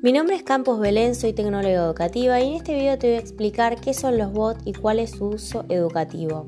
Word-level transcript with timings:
Mi 0.00 0.12
nombre 0.12 0.36
es 0.36 0.44
Campos 0.44 0.78
Belén, 0.78 1.16
soy 1.16 1.32
tecnóloga 1.32 1.74
educativa 1.74 2.40
y 2.40 2.50
en 2.50 2.54
este 2.54 2.72
video 2.72 2.96
te 2.98 3.08
voy 3.08 3.16
a 3.16 3.20
explicar 3.20 3.80
qué 3.80 3.92
son 3.92 4.16
los 4.16 4.32
bots 4.32 4.60
y 4.64 4.72
cuál 4.72 5.00
es 5.00 5.10
su 5.10 5.26
uso 5.26 5.64
educativo. 5.68 6.46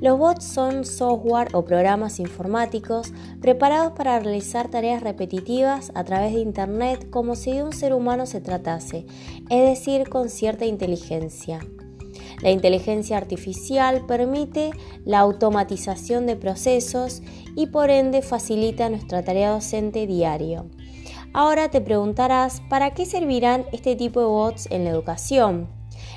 Los 0.00 0.18
bots 0.18 0.44
son 0.44 0.84
software 0.84 1.54
o 1.54 1.64
programas 1.64 2.18
informáticos 2.18 3.12
preparados 3.40 3.92
para 3.92 4.18
realizar 4.18 4.68
tareas 4.68 5.00
repetitivas 5.00 5.92
a 5.94 6.02
través 6.02 6.32
de 6.32 6.40
Internet 6.40 7.08
como 7.08 7.36
si 7.36 7.52
de 7.52 7.62
un 7.62 7.72
ser 7.72 7.94
humano 7.94 8.26
se 8.26 8.40
tratase, 8.40 9.06
es 9.48 9.78
decir, 9.78 10.08
con 10.08 10.28
cierta 10.28 10.64
inteligencia. 10.64 11.60
La 12.42 12.50
inteligencia 12.50 13.16
artificial 13.16 14.04
permite 14.06 14.72
la 15.04 15.20
automatización 15.20 16.26
de 16.26 16.34
procesos 16.34 17.22
y 17.54 17.68
por 17.68 17.90
ende 17.90 18.22
facilita 18.22 18.90
nuestra 18.90 19.22
tarea 19.22 19.52
docente 19.52 20.08
diario. 20.08 20.66
Ahora 21.34 21.70
te 21.70 21.80
preguntarás, 21.80 22.60
¿para 22.68 22.90
qué 22.90 23.06
servirán 23.06 23.64
este 23.72 23.96
tipo 23.96 24.20
de 24.20 24.26
bots 24.26 24.68
en 24.70 24.84
la 24.84 24.90
educación? 24.90 25.66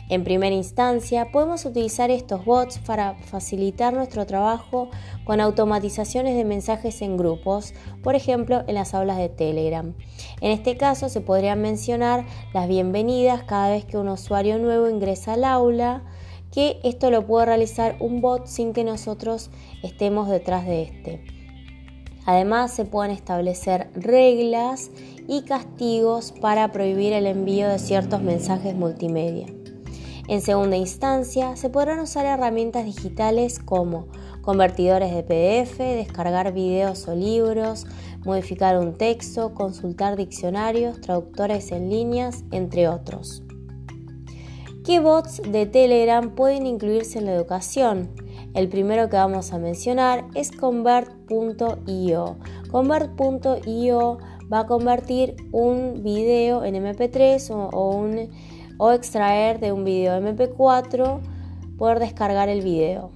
En 0.10 0.26
primera 0.26 0.54
instancia, 0.54 1.32
podemos 1.32 1.64
utilizar 1.64 2.12
estos 2.12 2.44
bots 2.44 2.80
para 2.80 3.16
facilitar 3.24 3.94
nuestro 3.94 4.26
trabajo 4.26 4.90
con 5.24 5.40
automatizaciones 5.40 6.36
de 6.36 6.44
mensajes 6.44 7.02
en 7.02 7.16
grupos, 7.16 7.74
por 8.04 8.16
ejemplo 8.16 8.66
en 8.68 8.76
las 8.76 8.94
aulas 8.94 9.18
de 9.18 9.30
Telegram. 9.30 9.96
En 10.42 10.52
este 10.52 10.76
caso 10.76 11.08
se 11.08 11.22
podrían 11.22 11.62
mencionar 11.62 12.26
las 12.54 12.68
bienvenidas 12.68 13.44
cada 13.44 13.70
vez 13.70 13.86
que 13.86 13.98
un 13.98 14.10
usuario 14.10 14.60
nuevo 14.60 14.90
ingresa 14.90 15.34
al 15.34 15.46
aula, 15.46 16.04
que 16.52 16.82
esto 16.84 17.10
lo 17.10 17.26
puede 17.26 17.46
realizar 17.46 17.96
un 18.02 18.20
bot 18.20 18.48
sin 18.48 18.74
que 18.74 18.84
nosotros 18.84 19.50
estemos 19.82 20.28
detrás 20.28 20.66
de 20.66 20.82
este. 20.84 21.35
Además, 22.26 22.72
se 22.74 22.86
pueden 22.86 23.12
establecer 23.12 23.90
reglas 23.96 24.90
y 25.28 25.44
castigos 25.44 26.32
para 26.32 26.72
prohibir 26.72 27.14
el 27.14 27.28
envío 27.28 27.70
de 27.70 27.80
ciertos 27.80 28.22
mensajes 28.22 28.76
multimedia. 28.76 29.48
En 30.28 30.42
segunda 30.42 30.76
instancia, 30.76 31.56
se 31.56 31.70
podrán 31.70 32.00
usar 32.00 32.26
herramientas 32.26 32.86
digitales 32.86 33.60
como 33.60 34.08
convertidores 34.42 35.14
de 35.14 35.24
PDF, 35.24 35.78
descargar 35.78 36.52
videos 36.52 37.08
o 37.08 37.16
libros, 37.16 37.86
modificar 38.24 38.80
un 38.80 38.98
texto, 38.98 39.54
consultar 39.54 40.16
diccionarios, 40.16 41.00
traductores 41.00 41.72
en 41.72 41.92
líneas, 41.92 42.44
entre 42.52 42.88
otros. 42.88 43.44
¿Qué 44.84 45.00
bots 45.00 45.42
de 45.44 45.68
Telegram 45.68 46.34
pueden 46.34 46.66
incluirse 46.66 47.20
en 47.20 47.26
la 47.26 47.34
educación? 47.34 48.10
El 48.56 48.70
primero 48.70 49.10
que 49.10 49.18
vamos 49.18 49.52
a 49.52 49.60
mencionar 49.60 50.24
es 50.34 50.50
convert.io. 50.50 52.38
Convert.io 52.72 54.18
va 54.52 54.60
a 54.60 54.66
convertir 54.66 55.36
un 55.52 56.02
video 56.02 56.64
en 56.64 56.76
MP3 56.76 57.50
o, 57.52 57.70
o 58.78 58.92
extraer 58.94 59.60
de 59.60 59.74
un 59.74 59.84
video 59.84 60.18
MP4, 60.22 61.20
poder 61.78 62.00
descargar 62.00 62.48
el 62.48 62.62
video. 62.62 63.12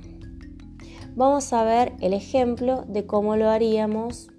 Vamos 1.15 1.53
a 1.53 1.63
ver 1.63 1.93
el 2.01 2.11
ejemplo 2.11 2.83
de 2.89 3.05
cómo 3.05 3.37
lo 3.37 3.49
haríamos 3.49 4.29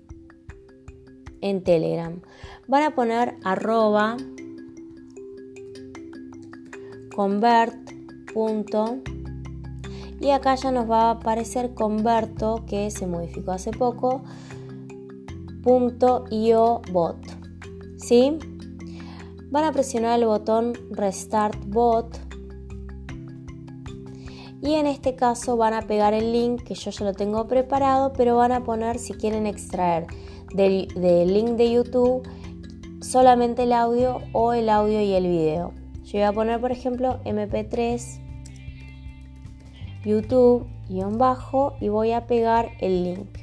en 1.41 1.65
Telegram. 1.65 2.21
Van 2.69 2.83
a 2.83 2.95
poner 2.95 3.37
arroba 3.43 4.19
convert 7.17 7.75
y 10.21 10.31
acá 10.31 10.55
ya 10.55 10.71
nos 10.71 10.89
va 10.89 11.05
a 11.05 11.11
aparecer 11.13 11.75
converto 11.75 12.65
que 12.67 12.91
se 12.91 13.07
modificó 13.07 13.53
hace 13.53 13.71
poco 13.71 14.23
.io 16.31 16.83
bot. 16.93 17.17
¿sí? 17.97 18.39
van 19.51 19.65
a 19.65 19.73
presionar 19.73 20.19
el 20.19 20.27
botón 20.27 20.73
restart 20.91 21.59
bot. 21.67 22.19
Y 24.63 24.75
en 24.75 24.87
este 24.87 25.17
caso 25.17 25.57
van 25.57 25.73
a 25.73 25.83
pegar 25.83 26.13
el 26.13 26.33
link 26.33 26.63
que 26.63 26.75
yo 26.75 26.91
ya 26.91 27.05
lo 27.07 27.15
tengo 27.15 27.49
preparado 27.49 28.13
pero 28.13 28.37
van 28.37 28.53
a 28.53 28.63
poner 28.63 28.99
si 28.99 29.15
quieren 29.15 29.47
extraer 29.47 30.07
del, 30.55 30.89
del 30.95 31.33
link 31.33 31.51
de 31.53 31.73
youtube 31.73 32.23
solamente 33.01 33.63
el 33.63 33.73
audio 33.73 34.19
o 34.33 34.53
el 34.53 34.69
audio 34.69 35.01
y 35.01 35.13
el 35.13 35.27
video. 35.27 35.73
Yo 36.05 36.19
voy 36.19 36.23
a 36.23 36.33
poner 36.33 36.61
por 36.61 36.73
ejemplo 36.73 37.21
mp3 37.25 38.20
YouTube 40.05 40.67
bajo 41.19 41.75
y 41.81 41.89
voy 41.89 42.13
a 42.13 42.27
pegar 42.27 42.71
el 42.81 43.05
link. 43.05 43.39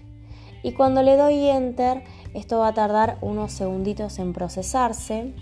Y 0.63 0.73
cuando 0.73 1.01
le 1.01 1.15
doy 1.15 1.47
enter, 1.49 2.03
esto 2.33 2.59
va 2.59 2.69
a 2.69 2.73
tardar 2.73 3.17
unos 3.21 3.51
segunditos 3.51 4.19
en 4.19 4.33
procesarse. 4.33 5.33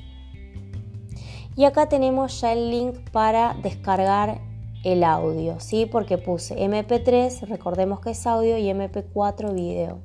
Y 1.55 1.63
acá 1.63 1.87
tenemos 1.87 2.41
ya 2.41 2.53
el 2.53 2.69
link 2.69 3.09
para 3.11 3.55
descargar 3.63 4.41
el 4.83 5.03
audio, 5.03 5.59
¿sí? 5.59 5.85
Porque 5.85 6.17
puse 6.17 6.55
MP3, 6.57 7.47
recordemos 7.47 8.01
que 8.01 8.11
es 8.11 8.27
audio, 8.27 8.57
y 8.57 8.69
MP4 8.69 9.53
video. 9.53 9.99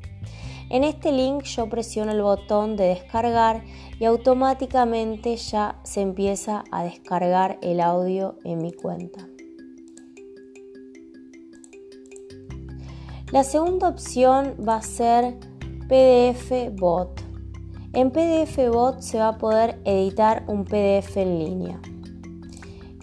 En 0.71 0.84
este 0.84 1.10
link 1.10 1.42
yo 1.42 1.69
presiono 1.69 2.12
el 2.12 2.22
botón 2.22 2.77
de 2.77 2.84
descargar 2.84 3.65
y 3.98 4.04
automáticamente 4.04 5.37
ya 5.37 5.81
se 5.82 6.00
empieza 6.00 6.62
a 6.71 6.84
descargar 6.84 7.59
el 7.60 7.81
audio 7.81 8.37
en 8.44 8.62
mi 8.62 8.72
cuenta. 8.72 9.27
La 13.32 13.44
segunda 13.44 13.88
opción 13.88 14.56
va 14.66 14.78
a 14.78 14.82
ser 14.82 15.36
PDF 15.86 16.74
Bot. 16.76 17.22
En 17.92 18.10
PDF 18.10 18.68
Bot 18.72 19.02
se 19.02 19.18
va 19.18 19.28
a 19.28 19.38
poder 19.38 19.80
editar 19.84 20.42
un 20.48 20.64
PDF 20.64 21.16
en 21.16 21.38
línea. 21.38 21.80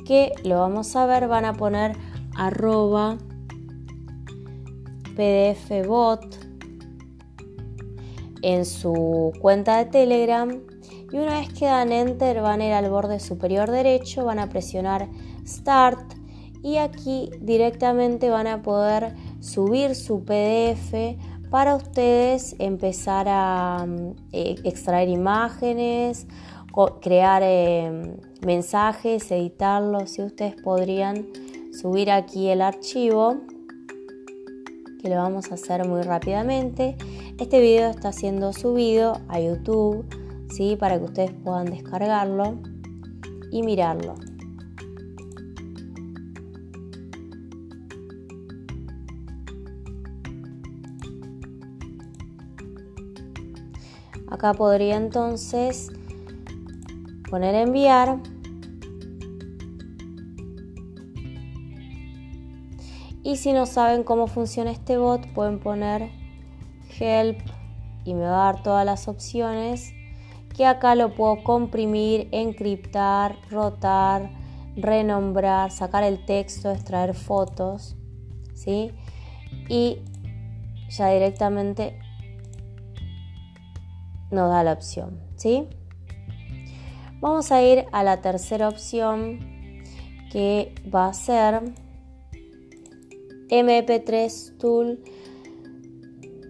Que 0.05 0.33
lo 0.43 0.59
vamos 0.59 0.93
a 0.97 1.05
ver, 1.05 1.29
van 1.29 1.45
a 1.45 1.53
poner 1.53 1.95
arroba 2.35 3.17
PDF 5.15 5.87
Bot 5.87 6.25
en 8.41 8.65
su 8.65 9.31
cuenta 9.39 9.77
de 9.77 9.85
Telegram 9.85 10.61
y 11.09 11.15
una 11.15 11.39
vez 11.39 11.53
que 11.53 11.67
dan 11.67 11.93
enter 11.93 12.41
van 12.41 12.59
a 12.59 12.67
ir 12.67 12.73
al 12.73 12.89
borde 12.89 13.21
superior 13.21 13.71
derecho, 13.71 14.25
van 14.25 14.39
a 14.39 14.49
presionar 14.49 15.07
Start 15.45 16.15
y 16.61 16.77
aquí 16.77 17.29
directamente 17.39 18.29
van 18.29 18.47
a 18.47 18.61
poder 18.61 19.15
subir 19.47 19.95
su 19.95 20.23
PDF 20.23 20.93
para 21.49 21.75
ustedes 21.75 22.55
empezar 22.59 23.27
a 23.29 23.85
mm, 23.87 24.15
e, 24.33 24.55
extraer 24.63 25.07
imágenes, 25.09 26.27
crear 27.01 27.41
em, 27.43 28.17
mensajes, 28.45 29.31
editarlos 29.31 30.19
y 30.19 30.23
ustedes 30.23 30.61
podrían 30.61 31.27
subir 31.71 32.11
aquí 32.11 32.49
el 32.49 32.61
archivo 32.61 33.37
que 35.01 35.09
lo 35.09 35.15
vamos 35.15 35.51
a 35.51 35.55
hacer 35.55 35.87
muy 35.87 36.01
rápidamente. 36.01 36.97
Este 37.39 37.61
video 37.61 37.89
está 37.89 38.11
siendo 38.11 38.51
subido 38.51 39.19
a 39.27 39.39
YouTube, 39.39 40.05
¿sí? 40.49 40.75
para 40.75 40.97
que 40.97 41.05
ustedes 41.05 41.31
puedan 41.43 41.65
descargarlo 41.65 42.57
y 43.51 43.63
mirarlo. 43.63 44.15
Acá 54.29 54.53
podría 54.53 54.97
entonces 54.97 55.89
poner 57.29 57.55
enviar. 57.55 58.19
Y 63.23 63.35
si 63.37 63.51
no 63.51 63.65
saben 63.65 64.03
cómo 64.03 64.27
funciona 64.27 64.71
este 64.71 64.97
bot, 64.97 65.27
pueden 65.33 65.59
poner 65.59 66.09
help 66.99 67.39
y 68.05 68.13
me 68.13 68.21
va 68.21 68.49
a 68.49 68.53
dar 68.53 68.63
todas 68.63 68.85
las 68.85 69.07
opciones 69.07 69.93
que 70.55 70.65
acá 70.65 70.95
lo 70.95 71.13
puedo 71.13 71.43
comprimir, 71.43 72.29
encriptar, 72.31 73.37
rotar, 73.51 74.31
renombrar, 74.75 75.71
sacar 75.71 76.03
el 76.03 76.25
texto, 76.25 76.71
extraer 76.71 77.13
fotos, 77.13 77.95
¿sí? 78.55 78.91
Y 79.69 79.99
ya 80.89 81.09
directamente 81.09 81.99
nos 84.31 84.49
da 84.49 84.63
la 84.63 84.73
opción, 84.73 85.19
¿sí? 85.35 85.67
Vamos 87.19 87.51
a 87.51 87.61
ir 87.63 87.85
a 87.91 88.03
la 88.03 88.21
tercera 88.21 88.69
opción 88.69 89.39
que 90.31 90.75
va 90.93 91.07
a 91.07 91.13
ser 91.13 91.61
MP3 93.49 94.57
Tool 94.57 94.99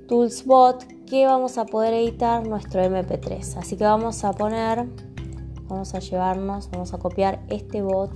Toolsbot 0.07 0.97
que 1.05 1.25
vamos 1.25 1.57
a 1.57 1.65
poder 1.65 1.93
editar 1.93 2.45
nuestro 2.45 2.81
MP3. 2.81 3.57
Así 3.57 3.77
que 3.77 3.83
vamos 3.83 4.23
a 4.23 4.33
poner, 4.33 4.85
vamos 5.67 5.93
a 5.93 5.99
llevarnos, 5.99 6.69
vamos 6.69 6.93
a 6.93 6.97
copiar 6.97 7.43
este 7.49 7.81
bot 7.81 8.11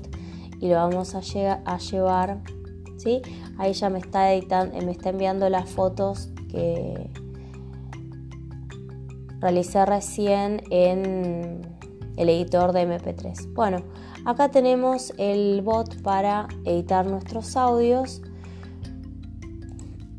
y 0.60 0.68
lo 0.68 0.76
vamos 0.76 1.16
a, 1.16 1.20
a 1.66 1.78
llevar, 1.78 2.42
¿sí? 2.98 3.22
Ahí 3.58 3.74
ya 3.74 3.90
me 3.90 4.00
está 4.00 4.34
editando, 4.34 4.78
me 4.86 4.92
está 4.92 5.10
enviando 5.10 5.50
las 5.50 5.70
fotos 5.70 6.30
que 6.50 7.10
realicé 9.42 9.86
recién 9.86 10.62
en, 10.70 11.62
el 12.18 12.30
editor 12.30 12.72
de 12.72 12.88
MP3. 12.88 13.54
Bueno, 13.54 13.80
acá 14.26 14.50
tenemos 14.50 15.14
el 15.18 15.62
bot 15.62 16.02
para 16.04 16.48
editar 16.66 17.06
nuestros 17.06 17.58
audios. 17.58 18.22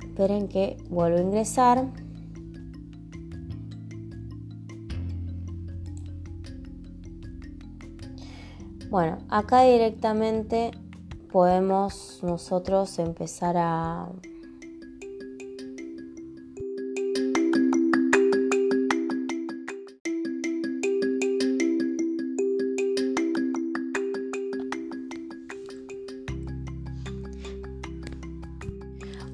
Esperen 0.05 0.49
que 0.49 0.77
vuelvo 0.91 1.19
a 1.19 1.23
ingresar. 1.23 1.87
Bueno, 8.91 9.19
acá 9.31 9.63
directamente 9.63 10.73
podemos 11.31 12.21
nosotros 12.23 12.99
empezar 12.99 13.57
a 13.57 14.09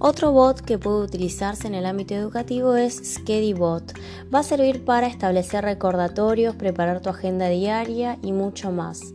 Otro 0.09 0.33
bot 0.33 0.63
que 0.63 0.79
puede 0.79 1.05
utilizarse 1.05 1.67
en 1.67 1.75
el 1.75 1.85
ámbito 1.85 2.15
educativo 2.15 2.77
es 2.77 2.95
ScheddyBot. 2.97 3.93
Va 4.35 4.39
a 4.39 4.43
servir 4.43 4.83
para 4.83 5.07
establecer 5.07 5.63
recordatorios, 5.65 6.57
preparar 6.57 7.03
tu 7.03 7.11
agenda 7.11 7.51
diaria 7.51 8.17
y 8.23 8.33
mucho 8.33 8.73
más. 8.73 9.13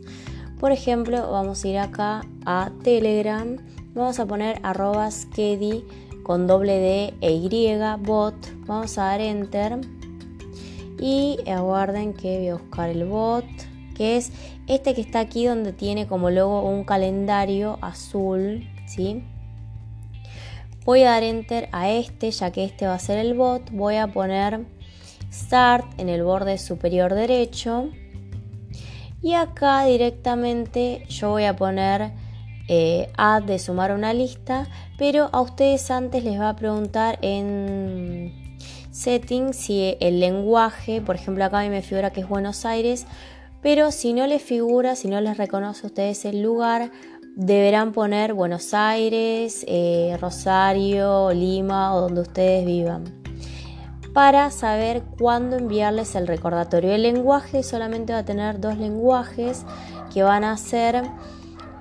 Por 0.60 0.70
ejemplo, 0.70 1.32
vamos 1.32 1.64
a 1.64 1.68
ir 1.68 1.78
acá 1.78 2.20
a 2.46 2.70
Telegram, 2.84 3.56
vamos 3.92 4.20
a 4.20 4.26
poner 4.26 4.60
arroba 4.62 5.10
skedi 5.10 5.84
con 6.22 6.46
doble 6.46 6.78
D 6.78 7.14
e 7.22 7.32
Y 7.32 7.76
bot, 7.98 8.36
vamos 8.64 8.96
a 8.96 9.06
dar 9.06 9.20
enter 9.20 9.80
y 11.00 11.38
aguarden 11.50 12.14
que 12.14 12.38
voy 12.38 12.48
a 12.50 12.54
buscar 12.54 12.90
el 12.90 13.04
bot, 13.04 13.44
que 13.96 14.16
es 14.16 14.30
este 14.68 14.94
que 14.94 15.00
está 15.00 15.18
aquí 15.18 15.44
donde 15.44 15.72
tiene 15.72 16.06
como 16.06 16.30
logo 16.30 16.62
un 16.62 16.84
calendario 16.84 17.78
azul, 17.82 18.64
¿sí? 18.86 19.24
Voy 20.84 21.02
a 21.02 21.12
dar 21.12 21.22
enter 21.22 21.68
a 21.72 21.90
este, 21.90 22.30
ya 22.30 22.50
que 22.52 22.64
este 22.64 22.86
va 22.86 22.94
a 22.94 22.98
ser 22.98 23.18
el 23.18 23.34
bot, 23.34 23.70
voy 23.70 23.96
a 23.96 24.06
poner 24.06 24.66
start 25.32 25.86
en 25.98 26.10
el 26.10 26.22
borde 26.22 26.58
superior 26.58 27.14
derecho. 27.14 27.88
Y 29.22 29.32
acá 29.32 29.86
directamente 29.86 31.06
yo 31.08 31.30
voy 31.30 31.44
a 31.44 31.56
poner 31.56 32.12
eh, 32.68 33.10
add 33.16 33.44
de 33.44 33.58
sumar 33.58 33.92
una 33.92 34.12
lista, 34.12 34.68
pero 34.98 35.30
a 35.32 35.40
ustedes 35.40 35.90
antes 35.90 36.22
les 36.22 36.38
va 36.38 36.50
a 36.50 36.56
preguntar 36.56 37.18
en 37.22 38.58
settings 38.90 39.56
si 39.56 39.96
el 40.00 40.20
lenguaje, 40.20 41.00
por 41.00 41.16
ejemplo 41.16 41.44
acá 41.44 41.60
a 41.60 41.62
mí 41.62 41.70
me 41.70 41.80
figura 41.80 42.10
que 42.10 42.20
es 42.20 42.28
Buenos 42.28 42.66
Aires, 42.66 43.06
pero 43.62 43.90
si 43.92 44.12
no 44.12 44.26
les 44.26 44.42
figura, 44.42 44.94
si 44.94 45.08
no 45.08 45.22
les 45.22 45.38
reconoce 45.38 45.86
a 45.86 45.86
ustedes 45.86 46.26
el 46.26 46.42
lugar, 46.42 46.90
deberán 47.34 47.92
poner 47.92 48.32
Buenos 48.32 48.74
Aires, 48.74 49.64
eh, 49.68 50.16
Rosario, 50.20 51.32
Lima 51.32 51.94
o 51.94 52.02
donde 52.02 52.20
ustedes 52.20 52.64
vivan 52.64 53.04
para 54.12 54.52
saber 54.52 55.02
cuándo 55.18 55.56
enviarles 55.56 56.14
el 56.14 56.28
recordatorio. 56.28 56.92
El 56.92 57.02
lenguaje 57.02 57.64
solamente 57.64 58.12
va 58.12 58.20
a 58.20 58.24
tener 58.24 58.60
dos 58.60 58.78
lenguajes 58.78 59.66
que 60.12 60.22
van 60.22 60.44
a 60.44 60.56
ser 60.56 61.02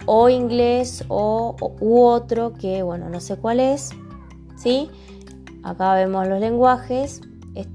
o 0.08 0.30
inglés 0.30 1.06
o 1.08 1.56
u 1.80 2.02
otro 2.02 2.54
que 2.54 2.84
bueno 2.84 3.08
no 3.10 3.22
sé 3.22 3.38
cuál 3.38 3.60
es 3.60 3.92
¿sí? 4.58 4.90
acá 5.64 5.94
vemos 5.94 6.28
los 6.28 6.42
lenguajes 6.42 7.22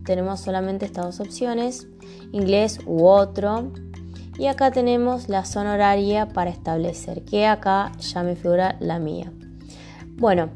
tenemos 0.05 0.41
solamente 0.41 0.85
estas 0.85 1.07
dos 1.07 1.21
opciones 1.21 1.87
inglés 2.33 2.81
u 2.85 3.07
otro 3.07 3.73
y 4.39 4.47
acá 4.47 4.71
tenemos 4.71 5.29
la 5.29 5.45
zona 5.45 5.75
horaria 5.75 6.29
para 6.29 6.51
establecer 6.51 7.25
que 7.25 7.47
acá 7.47 7.93
ya 7.99 8.23
me 8.23 8.37
figura 8.37 8.77
la 8.81 8.99
mía 8.99 9.33
bueno 10.17 10.51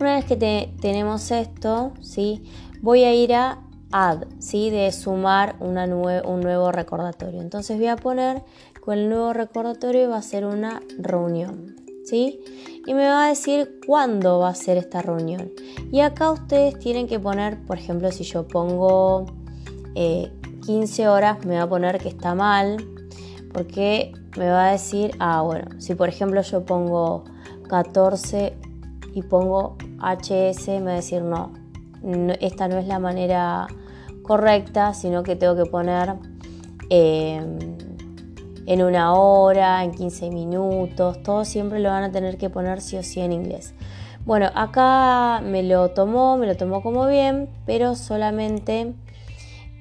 una 0.00 0.16
vez 0.16 0.24
que 0.24 0.36
tenemos 0.80 1.30
esto 1.30 1.92
¿sí? 2.00 2.42
voy 2.80 3.04
a 3.04 3.14
ir 3.14 3.34
a 3.34 3.60
add, 3.92 4.24
¿sí? 4.40 4.70
de 4.70 4.90
sumar 4.90 5.56
un 5.60 5.74
nuevo 5.74 6.72
recordatorio. 6.72 7.40
Entonces 7.40 7.78
voy 7.78 7.86
a 7.86 7.96
poner 7.96 8.42
que 8.84 8.92
el 8.92 9.08
nuevo 9.08 9.32
recordatorio 9.32 10.10
va 10.10 10.16
a 10.16 10.22
ser 10.22 10.44
una 10.44 10.82
reunión. 10.98 11.76
¿sí? 12.04 12.40
Y 12.86 12.94
me 12.94 13.08
va 13.08 13.26
a 13.26 13.28
decir 13.28 13.78
cuándo 13.86 14.40
va 14.40 14.48
a 14.48 14.54
ser 14.54 14.76
esta 14.76 15.02
reunión. 15.02 15.52
Y 15.92 16.00
acá 16.00 16.32
ustedes 16.32 16.78
tienen 16.78 17.06
que 17.06 17.20
poner, 17.20 17.62
por 17.64 17.78
ejemplo, 17.78 18.10
si 18.10 18.24
yo 18.24 18.48
pongo 18.48 19.26
15 20.64 21.02
eh, 21.02 21.08
horas, 21.08 21.44
me 21.44 21.56
va 21.56 21.62
a 21.62 21.68
poner 21.68 21.98
que 21.98 22.08
está 22.08 22.34
mal, 22.34 22.76
porque 23.52 24.12
me 24.36 24.48
va 24.48 24.68
a 24.68 24.72
decir, 24.72 25.12
ah, 25.18 25.42
bueno, 25.42 25.80
si 25.80 25.94
por 25.94 26.08
ejemplo 26.08 26.40
yo 26.42 26.64
pongo 26.64 27.24
14 27.68 28.54
y 29.14 29.22
pongo 29.22 29.76
HS, 29.98 30.68
me 30.68 30.80
va 30.82 30.92
a 30.92 30.96
decir 30.96 31.22
no, 31.22 31.52
esta 32.40 32.68
no 32.68 32.78
es 32.78 32.86
la 32.86 32.98
manera 32.98 33.66
correcta, 34.22 34.94
sino 34.94 35.22
que 35.22 35.36
tengo 35.36 35.56
que 35.56 35.66
poner 35.66 36.14
em, 36.88 37.58
en 38.66 38.82
una 38.82 39.14
hora, 39.14 39.84
en 39.84 39.92
15 39.92 40.30
minutos, 40.30 41.22
todo 41.22 41.44
siempre 41.44 41.80
lo 41.80 41.90
van 41.90 42.04
a 42.04 42.12
tener 42.12 42.38
que 42.38 42.48
poner 42.48 42.80
sí 42.80 42.96
o 42.96 43.02
sí 43.02 43.20
en 43.20 43.32
inglés. 43.32 43.74
Bueno, 44.24 44.50
acá 44.54 45.40
me 45.44 45.64
lo 45.64 45.90
tomó, 45.90 46.36
me 46.36 46.46
lo 46.46 46.56
tomó 46.56 46.80
como 46.80 47.06
bien, 47.08 47.50
pero 47.66 47.96
solamente, 47.96 48.94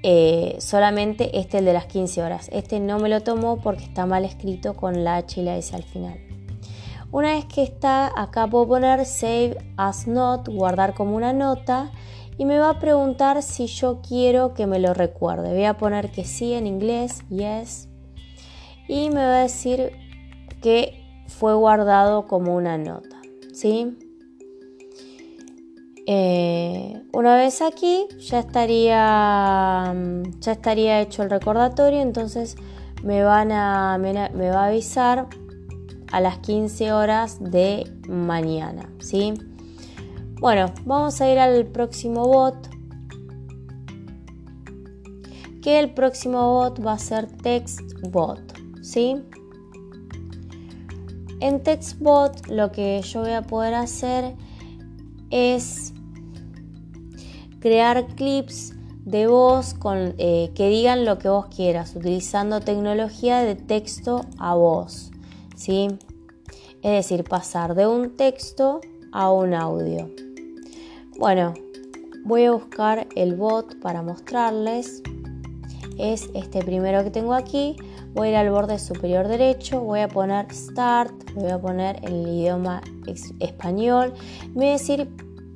eh, 0.03 0.55
solamente 0.59 1.37
este, 1.39 1.59
el 1.59 1.65
de 1.65 1.73
las 1.73 1.85
15 1.85 2.23
horas. 2.23 2.49
Este 2.51 2.79
no 2.79 2.99
me 2.99 3.09
lo 3.09 3.21
tomó 3.21 3.61
porque 3.61 3.83
está 3.83 4.05
mal 4.05 4.25
escrito 4.25 4.75
con 4.75 5.03
la 5.03 5.17
H 5.17 5.41
y 5.41 5.43
la 5.43 5.57
S 5.57 5.75
al 5.75 5.83
final. 5.83 6.19
Una 7.11 7.33
vez 7.33 7.45
que 7.45 7.61
está, 7.61 8.11
acá 8.15 8.47
puedo 8.47 8.67
poner 8.67 9.05
Save 9.05 9.57
as 9.75 10.07
Note, 10.07 10.51
guardar 10.51 10.93
como 10.93 11.15
una 11.15 11.33
nota, 11.33 11.91
y 12.37 12.45
me 12.45 12.57
va 12.57 12.69
a 12.69 12.79
preguntar 12.79 13.43
si 13.43 13.67
yo 13.67 14.01
quiero 14.01 14.53
que 14.53 14.65
me 14.65 14.79
lo 14.79 14.93
recuerde. 14.93 15.53
Voy 15.53 15.65
a 15.65 15.77
poner 15.77 16.09
que 16.09 16.23
sí 16.23 16.53
en 16.53 16.67
inglés, 16.67 17.21
yes, 17.29 17.89
y 18.87 19.09
me 19.09 19.25
va 19.25 19.39
a 19.39 19.43
decir 19.43 19.91
que 20.61 21.03
fue 21.27 21.53
guardado 21.53 22.27
como 22.27 22.55
una 22.55 22.77
nota, 22.77 23.21
¿sí? 23.53 23.97
Eh, 26.07 27.03
una 27.13 27.35
vez 27.35 27.61
aquí 27.61 28.07
ya 28.19 28.39
estaría, 28.39 29.93
ya 30.39 30.51
estaría 30.51 31.01
hecho 31.01 31.23
el 31.23 31.29
recordatorio, 31.29 32.01
entonces 32.01 32.55
me, 33.03 33.23
van 33.23 33.51
a, 33.51 33.97
me 33.97 34.49
va 34.49 34.63
a 34.63 34.67
avisar 34.67 35.27
a 36.11 36.19
las 36.19 36.39
15 36.39 36.91
horas 36.93 37.37
de 37.39 37.89
mañana, 38.07 38.89
¿sí? 38.99 39.33
Bueno, 40.39 40.73
vamos 40.85 41.21
a 41.21 41.31
ir 41.31 41.39
al 41.39 41.65
próximo 41.67 42.27
bot. 42.27 42.55
Que 45.61 45.79
el 45.79 45.93
próximo 45.93 46.53
bot 46.53 46.85
va 46.85 46.93
a 46.93 46.99
ser 46.99 47.27
TextBot, 47.27 48.81
¿sí? 48.81 49.21
En 51.39 51.61
TextBot 51.61 52.47
lo 52.47 52.71
que 52.71 53.01
yo 53.03 53.21
voy 53.21 53.31
a 53.31 53.43
poder 53.43 53.75
hacer 53.75 54.25
es 54.25 54.50
crear 57.59 58.05
clips 58.15 58.73
de 59.05 59.27
voz 59.27 59.73
con, 59.73 60.13
eh, 60.17 60.51
que 60.55 60.69
digan 60.69 61.05
lo 61.05 61.17
que 61.17 61.29
vos 61.29 61.47
quieras, 61.47 61.95
utilizando 61.95 62.59
tecnología 62.59 63.39
de 63.39 63.55
texto 63.55 64.25
a 64.37 64.53
voz. 64.55 65.11
¿sí? 65.55 65.87
Es 66.81 66.91
decir, 66.91 67.23
pasar 67.23 67.75
de 67.75 67.87
un 67.87 68.15
texto 68.17 68.81
a 69.11 69.31
un 69.31 69.53
audio. 69.53 70.09
Bueno, 71.17 71.53
voy 72.25 72.45
a 72.45 72.51
buscar 72.51 73.07
el 73.15 73.35
bot 73.35 73.79
para 73.79 74.01
mostrarles. 74.01 75.03
Es 75.99 76.29
este 76.33 76.63
primero 76.63 77.03
que 77.03 77.11
tengo 77.11 77.33
aquí. 77.33 77.75
Voy 78.13 78.27
a 78.27 78.31
ir 78.31 78.37
al 78.37 78.49
borde 78.51 78.77
superior 78.79 79.27
derecho, 79.27 79.81
voy 79.81 80.01
a 80.01 80.07
poner 80.07 80.53
Start, 80.53 81.33
voy 81.35 81.51
a 81.51 81.59
poner 81.59 81.99
el 82.03 82.27
idioma 82.27 82.81
español. 83.39 84.13
Me 84.53 84.71
va 84.71 84.75
a, 84.75 85.07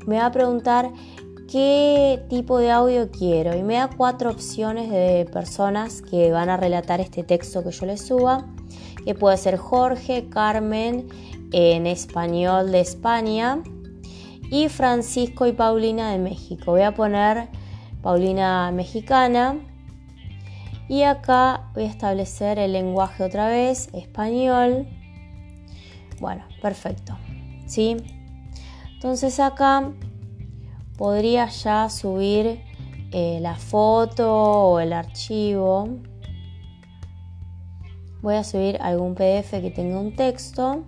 me 0.05 0.17
va 0.17 0.25
a 0.27 0.31
preguntar 0.31 0.91
qué 1.51 2.23
tipo 2.29 2.57
de 2.57 2.71
audio 2.71 3.11
quiero 3.11 3.55
y 3.55 3.63
me 3.63 3.75
da 3.75 3.89
cuatro 3.95 4.29
opciones 4.29 4.89
de 4.89 5.27
personas 5.31 6.01
que 6.01 6.31
van 6.31 6.49
a 6.49 6.57
relatar 6.57 7.01
este 7.01 7.23
texto 7.23 7.63
que 7.63 7.71
yo 7.71 7.85
les 7.85 8.01
suba 8.05 8.45
que 9.05 9.13
puede 9.13 9.37
ser 9.37 9.57
Jorge, 9.57 10.27
Carmen 10.29 11.07
en 11.51 11.85
español 11.85 12.71
de 12.71 12.81
España 12.81 13.61
y 14.49 14.67
Francisco 14.67 15.45
y 15.45 15.53
Paulina 15.53 16.11
de 16.11 16.17
México. 16.17 16.71
Voy 16.71 16.81
a 16.81 16.93
poner 16.93 17.49
Paulina 18.01 18.71
mexicana 18.71 19.57
y 20.87 21.03
acá 21.03 21.71
voy 21.73 21.83
a 21.83 21.87
establecer 21.87 22.59
el 22.59 22.73
lenguaje 22.73 23.23
otra 23.23 23.47
vez, 23.47 23.89
español. 23.93 24.87
Bueno, 26.19 26.43
perfecto. 26.61 27.17
¿Sí? 27.65 27.97
Entonces 28.93 29.39
acá 29.39 29.91
podría 30.97 31.47
ya 31.47 31.89
subir 31.89 32.61
eh, 33.11 33.39
la 33.41 33.55
foto 33.55 34.31
o 34.31 34.79
el 34.79 34.93
archivo. 34.93 35.89
voy 38.21 38.35
a 38.35 38.43
subir 38.43 38.77
algún 38.81 39.13
PDF 39.15 39.51
que 39.61 39.71
tenga 39.71 39.99
un 39.99 40.15
texto. 40.15 40.83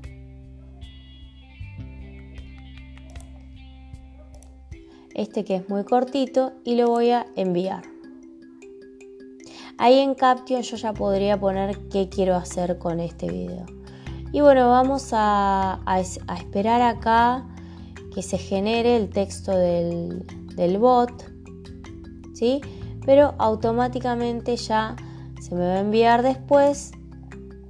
Este 5.13 5.43
que 5.43 5.55
es 5.55 5.69
muy 5.69 5.83
cortito 5.83 6.53
y 6.63 6.75
lo 6.75 6.87
voy 6.89 7.09
a 7.09 7.25
enviar. 7.35 7.96
Ahí 9.79 9.99
en 9.99 10.15
Caption 10.15 10.61
yo 10.63 10.75
ya 10.75 10.93
podría 10.93 11.39
poner 11.39 11.77
qué 11.89 12.09
quiero 12.09 12.35
hacer 12.35 12.79
con 12.79 12.99
este 12.99 13.29
video. 13.29 13.65
Y 14.31 14.41
bueno, 14.41 14.69
vamos 14.69 15.09
a, 15.13 15.79
esperar 16.39 16.81
acá 16.81 17.45
que 18.13 18.21
se 18.21 18.37
genere 18.37 18.97
el 18.97 19.09
texto 19.09 19.55
del, 19.55 20.77
bot, 20.79 21.31
¿sí? 22.33 22.61
Pero 23.05 23.35
automáticamente 23.37 24.55
ya 24.57 24.95
se 25.39 25.53
me 25.53 25.61
va 25.61 25.75
a 25.75 25.79
enviar 25.79 26.23
después 26.23 26.91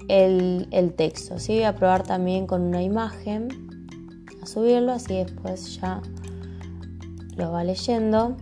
el, 0.07 0.67
el, 0.71 0.93
texto. 0.93 1.37
¿sí? 1.39 1.55
Voy 1.55 1.63
a 1.63 1.75
probar 1.75 2.03
también 2.03 2.47
con 2.47 2.61
una 2.61 2.81
imagen 2.81 3.49
a 4.41 4.45
subirlo, 4.45 4.93
así 4.93 5.15
después 5.15 5.79
ya 5.79 6.01
lo 7.35 7.51
va 7.51 7.63
leyendo. 7.65 8.37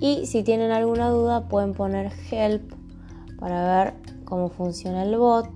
Y 0.00 0.26
si 0.26 0.42
tienen 0.42 0.70
alguna 0.70 1.10
duda 1.10 1.48
pueden 1.48 1.74
poner 1.74 2.12
help 2.30 2.72
para 3.38 3.84
ver 3.84 3.94
cómo 4.24 4.48
funciona 4.48 5.02
el 5.02 5.16
bot. 5.16 5.48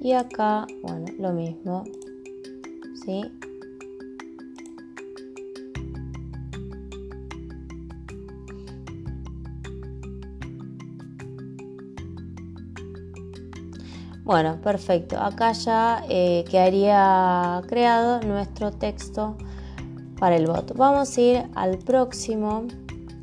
Y 0.00 0.12
acá, 0.12 0.66
bueno, 0.82 1.06
lo 1.18 1.32
mismo. 1.32 1.84
¿Sí? 3.04 3.22
Bueno, 14.24 14.60
perfecto. 14.60 15.18
Acá 15.18 15.50
ya 15.52 16.04
eh, 16.08 16.44
quedaría 16.48 17.60
creado 17.66 18.20
nuestro 18.20 18.70
texto 18.70 19.36
para 20.18 20.36
el 20.36 20.46
bot. 20.46 20.76
Vamos 20.76 21.18
a 21.18 21.20
ir 21.20 21.42
al 21.56 21.78
próximo 21.78 22.68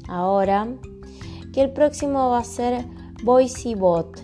ahora, 0.10 0.68
que 1.54 1.62
el 1.62 1.72
próximo 1.72 2.30
va 2.30 2.40
a 2.40 2.44
ser 2.44 2.86
Voice 3.24 3.76
Bot. 3.76 4.22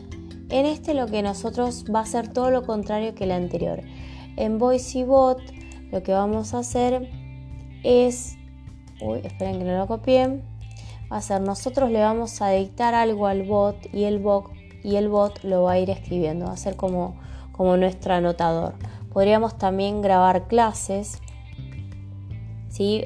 En 0.50 0.66
este 0.66 0.94
lo 0.94 1.08
que 1.08 1.22
nosotros 1.22 1.86
va 1.94 2.02
a 2.02 2.06
ser 2.06 2.34
todo 2.34 2.52
lo 2.52 2.64
contrario 2.64 3.16
que 3.16 3.24
el 3.24 3.32
anterior. 3.32 3.82
En 4.36 4.60
Voice 4.60 5.06
Bot 5.06 5.40
lo 5.92 6.04
que 6.04 6.12
vamos 6.12 6.54
a 6.54 6.60
hacer 6.60 7.10
es, 7.84 8.36
uy, 9.02 9.22
esperen 9.24 9.60
que 9.60 9.64
no 9.64 9.78
lo 9.78 9.88
copien, 9.88 10.44
va 11.10 11.18
a 11.18 11.22
ser 11.22 11.40
nosotros 11.40 11.90
le 11.90 12.02
vamos 12.02 12.42
a 12.42 12.50
dictar 12.50 12.94
algo 12.94 13.28
al 13.28 13.44
bot 13.44 13.78
y 13.94 14.04
el 14.04 14.20
bot 14.20 14.55
y 14.86 14.98
el 14.98 15.10
bot 15.10 15.44
lo 15.44 15.64
va 15.64 15.74
a 15.74 15.80
ir 15.80 15.90
escribiendo, 15.90 16.46
va 16.46 16.54
a 16.54 16.58
ser 16.58 16.76
como, 16.76 17.16
como 17.52 17.76
nuestro 17.76 18.14
anotador. 18.14 18.76
Podríamos 19.12 19.58
también 19.58 20.04
grabar 20.04 20.48
clases, 20.48 21.20
¿sí? 22.70 23.06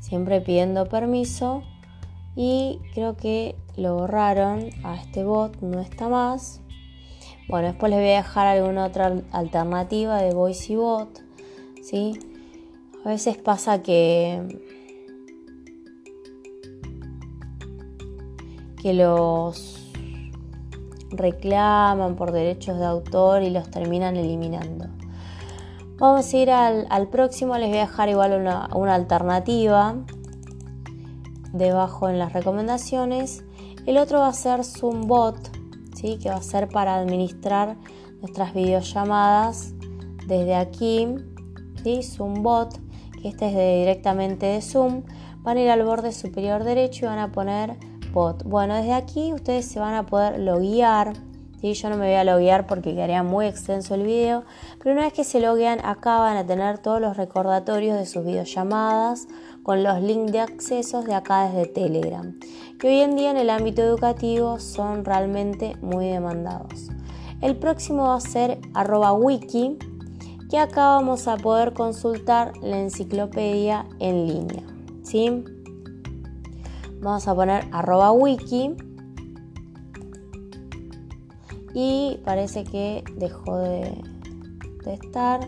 siempre 0.00 0.40
pidiendo 0.40 0.88
permiso 0.88 1.62
y 2.34 2.80
creo 2.92 3.16
que 3.16 3.54
lo 3.76 3.94
borraron 3.94 4.70
a 4.82 4.96
este 4.96 5.22
bot, 5.22 5.60
no 5.60 5.80
está 5.80 6.08
más. 6.08 6.60
Bueno, 7.48 7.68
después 7.68 7.90
les 7.90 8.00
voy 8.00 8.10
a 8.10 8.16
dejar 8.16 8.48
alguna 8.48 8.86
otra 8.86 9.22
alternativa 9.30 10.20
de 10.20 10.34
voice 10.34 10.72
y 10.72 10.76
bot, 10.76 11.22
¿sí? 11.82 12.18
A 13.04 13.10
veces 13.10 13.36
pasa 13.36 13.80
que 13.82 14.42
que 18.82 18.92
los 18.92 19.75
reclaman 21.10 22.16
por 22.16 22.32
derechos 22.32 22.78
de 22.78 22.84
autor 22.84 23.42
y 23.42 23.50
los 23.50 23.70
terminan 23.70 24.16
eliminando. 24.16 24.86
Vamos 25.98 26.32
a 26.32 26.36
ir 26.36 26.50
al, 26.50 27.08
próximo, 27.08 27.56
les 27.56 27.70
voy 27.70 27.78
a 27.78 27.86
dejar 27.86 28.10
igual 28.10 28.32
una, 28.38 28.94
alternativa 28.94 29.96
debajo 31.54 32.10
en 32.10 32.18
las 32.18 32.34
recomendaciones. 32.34 33.44
El 33.86 33.96
otro 33.96 34.18
va 34.18 34.28
a 34.28 34.32
ser 34.34 34.62
ZoomBot, 34.62 35.56
¿sí? 35.94 36.18
que 36.18 36.28
va 36.28 36.36
a 36.36 36.42
ser 36.42 36.68
para 36.68 36.96
administrar 36.96 37.78
nuestras 38.20 38.52
videollamadas 38.52 39.72
desde 40.26 40.54
aquí. 40.54 41.08
¿sí? 41.82 42.02
ZoomBot, 42.02 42.78
que 43.22 43.28
este 43.28 43.46
es 43.46 43.78
directamente 43.80 44.46
de 44.46 44.60
Zoom. 44.60 45.04
Van 45.38 45.56
a 45.56 45.62
ir 45.62 45.70
al 45.70 45.82
borde 45.84 46.12
superior 46.12 46.64
derecho 46.64 47.06
y 47.06 47.08
van 47.08 47.20
a 47.20 47.32
poner 47.32 47.78
bueno, 48.44 48.74
desde 48.76 48.94
aquí 48.94 49.34
ustedes 49.34 49.66
se 49.66 49.78
van 49.78 49.94
a 49.94 50.06
poder 50.06 50.38
loguear. 50.40 51.12
¿sí? 51.60 51.74
Yo 51.74 51.90
no 51.90 51.96
me 51.98 52.06
voy 52.06 52.14
a 52.14 52.24
loguear 52.24 52.66
porque 52.66 52.94
quedaría 52.94 53.22
muy 53.22 53.46
extenso 53.46 53.94
el 53.94 54.04
video. 54.04 54.44
Pero 54.78 54.94
una 54.94 55.04
vez 55.04 55.12
que 55.12 55.24
se 55.24 55.38
loguean, 55.38 55.84
acá 55.84 56.18
van 56.20 56.38
a 56.38 56.46
tener 56.46 56.78
todos 56.78 56.98
los 56.98 57.18
recordatorios 57.18 57.98
de 57.98 58.06
sus 58.06 58.24
videollamadas 58.24 59.28
con 59.62 59.82
los 59.82 60.00
links 60.00 60.32
de 60.32 60.40
accesos 60.40 61.04
de 61.04 61.14
acá 61.14 61.48
desde 61.48 61.66
Telegram. 61.66 62.38
Que 62.80 62.88
hoy 62.88 63.00
en 63.02 63.16
día 63.16 63.30
en 63.30 63.36
el 63.36 63.50
ámbito 63.50 63.82
educativo 63.82 64.60
son 64.60 65.04
realmente 65.04 65.76
muy 65.82 66.06
demandados. 66.06 66.88
El 67.42 67.56
próximo 67.56 68.04
va 68.04 68.16
a 68.16 68.20
ser 68.20 68.60
arroba 68.72 69.12
wiki, 69.12 69.78
que 70.48 70.58
acá 70.58 70.86
vamos 70.86 71.28
a 71.28 71.36
poder 71.36 71.74
consultar 71.74 72.56
la 72.62 72.78
enciclopedia 72.78 73.84
en 73.98 74.26
línea. 74.26 74.62
¿sí? 75.02 75.44
Vamos 77.06 77.28
a 77.28 77.36
poner 77.36 77.68
arroba 77.70 78.10
wiki 78.10 78.74
y 81.72 82.18
parece 82.24 82.64
que 82.64 83.04
dejó 83.16 83.58
de, 83.58 84.02
estar 84.86 85.46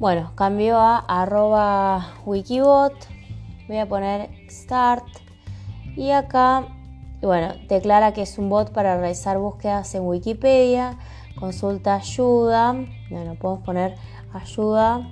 Bueno, 0.00 0.32
cambió 0.34 0.78
a 0.80 0.98
arroba 0.98 2.14
wikibot. 2.26 2.92
Voy 3.68 3.78
a 3.78 3.88
poner 3.88 4.28
start. 4.50 5.04
Y 5.96 6.10
acá, 6.10 6.66
bueno, 7.22 7.54
declara 7.68 8.12
que 8.12 8.22
es 8.22 8.36
un 8.36 8.50
bot 8.50 8.70
para 8.72 8.98
realizar 8.98 9.38
búsquedas 9.38 9.94
en 9.94 10.02
Wikipedia 10.02 10.98
consulta 11.38 11.96
ayuda, 11.96 12.74
bueno, 13.10 13.34
podemos 13.36 13.64
poner 13.64 13.94
ayuda 14.32 15.08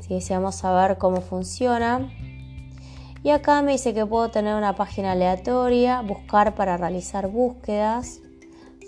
si 0.00 0.14
deseamos 0.14 0.56
saber 0.56 0.98
cómo 0.98 1.20
funciona. 1.20 2.10
Y 3.22 3.30
acá 3.30 3.60
me 3.60 3.72
dice 3.72 3.92
que 3.92 4.06
puedo 4.06 4.30
tener 4.30 4.54
una 4.54 4.74
página 4.74 5.12
aleatoria, 5.12 6.00
buscar 6.00 6.54
para 6.54 6.76
realizar 6.76 7.28
búsquedas. 7.28 8.20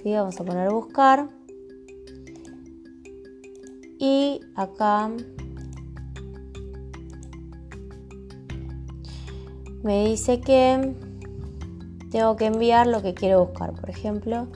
¿sí? 0.03 0.13
Vamos 0.15 0.41
a 0.41 0.45
poner 0.45 0.71
buscar. 0.71 1.29
Y 3.99 4.41
acá 4.57 5.11
me 9.83 10.07
dice 10.07 10.41
que 10.41 10.95
tengo 12.11 12.37
que 12.37 12.47
enviar 12.47 12.87
lo 12.87 13.03
que 13.03 13.15
quiero 13.15 13.45
buscar. 13.45 13.75
Por 13.75 13.91
ejemplo, 13.91 14.49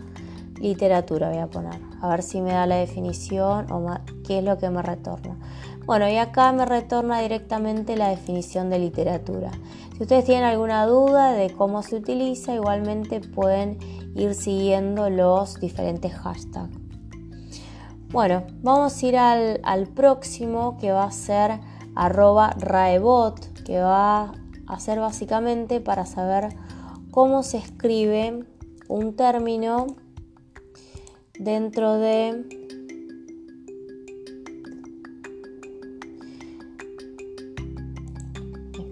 literatura 0.58 1.30
voy 1.30 1.38
a 1.38 1.46
poner, 1.48 1.80
a 2.00 2.08
ver 2.08 2.22
si 2.22 2.40
me 2.40 2.52
da 2.52 2.66
la 2.66 2.76
definición 2.76 3.70
o 3.70 3.84
qué 4.26 4.38
es 4.38 4.44
lo 4.44 4.58
que 4.58 4.70
me 4.70 4.82
retorna. 4.82 5.36
Bueno, 5.86 6.08
y 6.08 6.16
acá 6.16 6.52
me 6.52 6.66
retorna 6.66 7.20
directamente 7.20 7.96
la 7.96 8.08
definición 8.08 8.70
de 8.70 8.80
literatura. 8.80 9.52
Si 9.96 10.02
ustedes 10.02 10.25
tienen 10.25 10.44
alguna 10.44 10.84
duda 10.84 11.32
de 11.32 11.50
cómo 11.50 11.82
se 11.82 11.96
utiliza, 11.96 12.54
igualmente 12.54 13.20
pueden 13.20 13.78
ir 14.16 14.34
siguiendo 14.34 15.08
los 15.10 15.60
diferentes 15.60 16.12
hashtags. 16.12 16.76
Bueno, 18.10 18.44
vamos 18.62 19.02
a 19.02 19.06
ir 19.06 19.16
al, 19.16 19.86
próximo 19.94 20.76
que 20.78 20.90
va 20.90 21.04
a 21.04 21.12
ser 21.12 21.60
arroba 21.94 22.50
raebot, 22.58 23.62
que 23.64 23.80
va 23.80 24.32
a 24.66 24.80
ser 24.80 25.00
básicamente 25.00 25.80
para 25.80 26.06
saber 26.06 26.56
cómo 27.10 27.42
se 27.42 27.58
escribe 27.58 28.44
un 28.88 29.16
término 29.16 29.86
dentro 31.38 31.99
de 31.99 32.45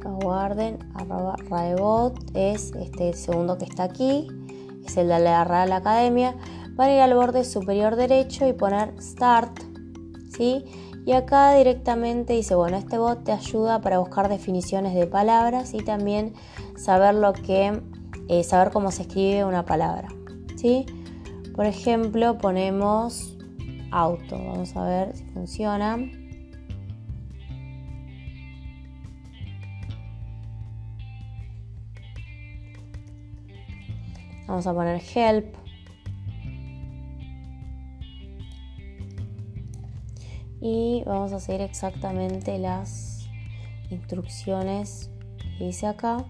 guarden 0.03 0.79
arroba 0.95 1.37
raebot 1.51 2.19
es 2.35 2.73
este 2.77 3.13
segundo 3.13 3.59
que 3.59 3.65
está 3.65 3.85
aquí 3.85 4.29
es 4.87 4.97
el 4.97 5.09
de 5.09 5.19
la 5.19 5.45
Real 5.45 5.73
Academia 5.73 6.35
van 6.77 6.89
a 6.89 6.95
ir 6.95 7.01
al 7.01 7.15
borde 7.15 7.45
superior 7.45 7.97
derecho 7.97 8.47
y 8.47 8.53
poner 8.53 8.95
start 9.03 9.61
¿sí? 10.35 10.65
y 11.05 11.13
acá 11.13 11.55
directamente 11.55 12.33
dice 12.33 12.55
bueno 12.55 12.77
este 12.77 12.97
bot 12.97 13.25
te 13.25 13.33
ayuda 13.33 13.81
para 13.81 13.99
buscar 13.99 14.29
definiciones 14.29 14.95
de 14.95 15.07
palabras 15.07 15.75
y 15.75 15.79
también 15.79 16.33
saber 16.77 17.15
lo 17.15 17.33
que 17.33 17.81
eh, 18.29 18.43
saber 18.43 18.73
cómo 18.73 18.91
se 18.91 19.03
escribe 19.03 19.45
una 19.45 19.65
palabra. 19.65 20.09
¿sí? 20.57 20.87
Por 21.55 21.67
ejemplo, 21.67 22.37
ponemos 22.39 23.37
auto. 23.93 24.37
Vamos 24.37 24.75
a 24.75 24.85
ver 24.87 25.17
si 25.17 25.25
funciona. 25.27 25.99
Vamos 34.49 34.67
a 34.67 34.75
poner 34.75 35.01
help. 35.15 35.55
Y 40.61 41.05
vamos 41.07 41.33
a 41.33 41.39
seguir 41.39 41.61
exactamente 41.61 42.59
las 42.59 43.29
instrucciones 43.91 45.11
que 45.59 45.69
hice 45.69 45.87
acá. 45.87 46.25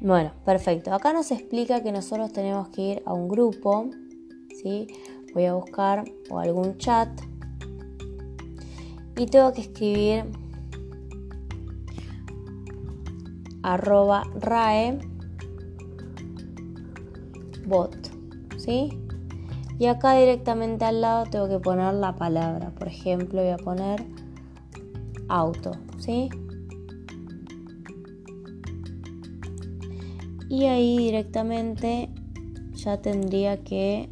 Bueno, 0.00 0.32
perfecto. 0.44 0.94
Acá 0.94 1.12
nos 1.12 1.30
explica 1.32 1.82
que 1.82 1.90
nosotros 1.90 2.32
tenemos 2.32 2.68
que 2.68 2.82
ir 2.82 3.02
a 3.04 3.12
un 3.12 3.28
grupo, 3.28 3.90
¿sí? 4.62 4.86
Voy 5.34 5.46
a 5.46 5.54
buscar 5.54 6.04
o 6.30 6.38
algún 6.38 6.78
chat 6.78 7.08
y 9.16 9.26
tengo 9.26 9.52
que 9.52 9.62
escribir 9.62 10.24
arroba 13.62 14.22
rae 14.40 14.98
bot, 17.66 18.10
¿sí? 18.56 18.90
Y 19.80 19.86
acá 19.86 20.14
directamente 20.14 20.84
al 20.84 21.00
lado 21.00 21.26
tengo 21.30 21.48
que 21.48 21.58
poner 21.58 21.94
la 21.94 22.14
palabra. 22.14 22.70
Por 22.70 22.86
ejemplo, 22.86 23.42
voy 23.42 23.50
a 23.50 23.56
poner 23.56 24.04
auto, 25.28 25.72
¿sí? 25.98 26.30
Y 30.48 30.64
ahí 30.64 30.96
directamente 30.98 32.08
ya 32.74 33.00
tendría 33.00 33.62
que 33.62 34.08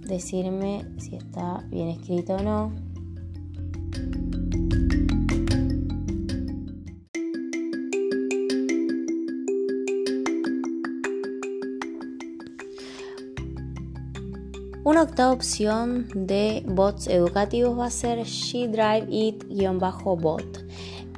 decirme 0.00 0.84
si 0.98 1.16
está 1.16 1.64
bien 1.70 1.88
escrito 1.88 2.34
o 2.34 2.42
no. 2.42 2.72
Una 14.84 15.02
octava 15.02 15.32
opción 15.32 16.06
de 16.14 16.62
bots 16.66 17.06
educativos 17.06 17.78
va 17.78 17.86
a 17.86 17.90
ser 17.90 18.22
She 18.24 18.68
Drive 18.68 19.06
It-bot. 19.08 20.62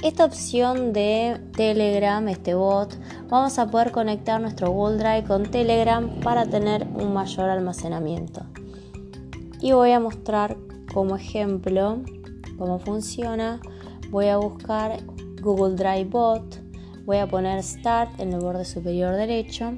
Esta 0.04 0.24
opción 0.24 0.92
de 0.92 1.40
Telegram, 1.56 2.28
este 2.28 2.54
bot, 2.54 2.96
vamos 3.28 3.58
a 3.58 3.70
poder 3.70 3.92
conectar 3.92 4.40
nuestro 4.40 4.70
Google 4.70 4.98
Drive 4.98 5.24
con 5.24 5.50
Telegram 5.50 6.08
para 6.20 6.46
tener 6.46 6.86
un 6.94 7.12
mayor 7.12 7.50
almacenamiento. 7.50 8.42
Y 9.60 9.72
voy 9.72 9.92
a 9.92 10.00
mostrar 10.00 10.56
como 10.92 11.16
ejemplo 11.16 12.02
cómo 12.58 12.78
funciona. 12.78 13.60
Voy 14.10 14.26
a 14.28 14.36
buscar 14.36 14.98
Google 15.42 15.76
Drive 15.76 16.04
Bot, 16.04 16.60
voy 17.04 17.18
a 17.18 17.26
poner 17.26 17.62
Start 17.62 18.20
en 18.20 18.32
el 18.32 18.40
borde 18.40 18.64
superior 18.64 19.14
derecho 19.14 19.72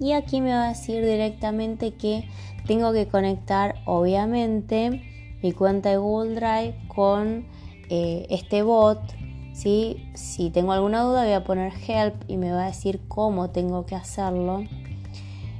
y 0.00 0.12
aquí 0.12 0.40
me 0.40 0.52
va 0.52 0.66
a 0.66 0.68
decir 0.68 1.04
directamente 1.04 1.92
que 1.92 2.28
tengo 2.66 2.92
que 2.92 3.08
conectar 3.08 3.76
obviamente 3.84 5.02
mi 5.42 5.52
cuenta 5.52 5.90
de 5.90 5.96
Google 5.96 6.34
Drive 6.34 6.74
con 6.88 7.46
eh, 7.90 8.26
este 8.30 8.62
bot. 8.62 9.00
Si 9.58 10.50
tengo 10.54 10.70
alguna 10.70 11.02
duda 11.02 11.24
voy 11.24 11.32
a 11.32 11.42
poner 11.42 11.72
help 11.88 12.14
y 12.28 12.36
me 12.36 12.52
va 12.52 12.62
a 12.62 12.66
decir 12.66 13.00
cómo 13.08 13.50
tengo 13.50 13.86
que 13.86 13.96
hacerlo. 13.96 14.64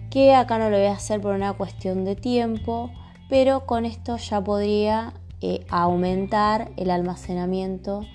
Que 0.08 0.34
acá 0.34 0.56
no 0.56 0.70
lo 0.70 0.76
voy 0.76 0.86
a 0.86 0.92
hacer 0.92 1.20
por 1.20 1.34
una 1.34 1.54
cuestión 1.54 2.04
de 2.04 2.14
tiempo, 2.14 2.92
pero 3.28 3.66
con 3.66 3.84
esto 3.84 4.16
ya 4.16 4.40
podría 4.40 5.14
eh, 5.40 5.66
aumentar 5.68 6.70
el 6.76 6.92
almacenamiento 6.92 8.06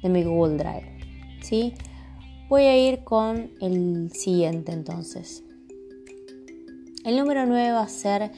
de 0.00 0.08
mi 0.10 0.22
Google 0.22 0.58
Drive. 0.58 1.00
¿sí? 1.42 1.74
Voy 2.48 2.62
a 2.62 2.78
ir 2.78 3.02
con 3.02 3.50
el 3.60 4.12
siguiente 4.12 4.70
entonces. 4.70 5.42
El 7.04 7.18
número 7.18 7.46
9 7.46 7.72
va 7.72 7.82
a 7.82 7.88
ser 7.88 8.30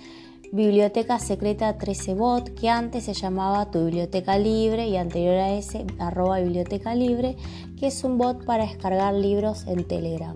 Biblioteca 0.53 1.19
Secreta 1.19 1.79
13bot, 1.79 2.55
que 2.55 2.69
antes 2.69 3.05
se 3.05 3.15
llamaba 3.15 3.71
Tu 3.71 3.85
Biblioteca 3.85 4.39
Libre 4.39 4.89
y 4.89 4.97
anterior 4.97 5.37
a 5.37 5.53
ese, 5.53 5.87
arroba 5.99 6.41
Biblioteca 6.41 6.95
Libre, 6.95 7.37
que 7.79 7.89
es 7.89 8.05
un 8.05 8.19
bot 8.19 8.45
para 8.45 8.65
descargar 8.65 9.15
libros 9.15 9.67
en 9.67 9.85
Telegram. 9.85 10.35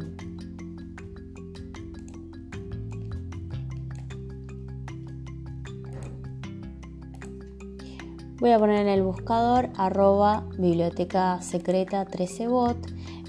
Voy 8.41 8.53
a 8.53 8.59
poner 8.61 8.83
en 8.83 8.89
el 8.89 9.03
buscador 9.03 9.69
arroba 9.77 10.47
biblioteca 10.57 11.43
secreta 11.43 12.07
13bot. 12.07 12.77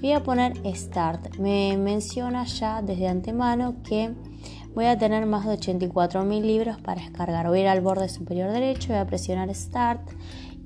Voy 0.02 0.12
a 0.12 0.22
poner 0.22 0.54
start. 0.76 1.38
Me 1.39 1.78
menciona 1.78 2.44
ya 2.44 2.84
desde 2.84 3.08
antemano 3.08 3.82
que 3.84 4.13
voy 4.73 4.86
a 4.86 4.97
tener 4.97 5.25
más 5.25 5.45
de 5.45 5.53
84.000 5.53 6.41
libros 6.41 6.79
para 6.82 7.01
descargar. 7.01 7.47
Voy 7.47 7.60
a 7.60 7.62
ir 7.62 7.67
al 7.67 7.82
borde 7.82 8.10
superior 8.10 8.51
derecho, 8.51 8.89
voy 8.89 8.97
a 8.97 9.05
presionar 9.05 9.53
Start 9.53 10.01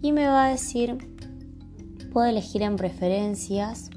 y 0.01 0.11
me 0.11 0.27
va 0.27 0.47
a 0.47 0.49
decir, 0.49 0.97
puedo 2.11 2.27
elegir 2.27 2.61
en 2.61 2.75
preferencias 2.75 3.89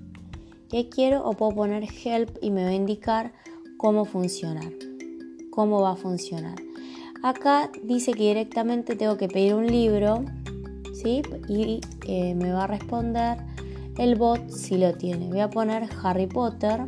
qué 0.71 0.89
quiero 0.89 1.25
o 1.25 1.35
puedo 1.35 1.53
poner 1.55 1.85
Help 1.85 2.39
y 2.41 2.51
me 2.51 2.65
va 2.65 2.71
a 2.71 2.75
indicar 2.75 3.33
cómo 3.77 4.05
funcionar, 4.05 4.73
cómo 5.51 5.81
va 5.83 5.93
a 5.93 5.97
funcionar. 5.97 6.57
Acá 7.23 7.71
dice 7.83 8.13
que 8.13 8.23
directamente 8.23 8.95
tengo 8.95 9.17
que 9.17 9.29
pedir 9.29 9.55
un 9.55 9.67
libro, 9.67 10.25
¿sí? 10.95 11.23
Y 11.49 11.81
eh, 12.07 12.35
me 12.35 12.53
va 12.53 12.65
a 12.65 12.67
responder 12.67 13.39
el 13.99 14.17
bot 14.17 14.51
si 14.51 14.77
lo 14.77 14.93
tiene. 14.95 15.29
Voy 15.29 15.41
a 15.41 15.51
poner 15.51 15.89
Harry 16.03 16.27
Potter 16.27 16.87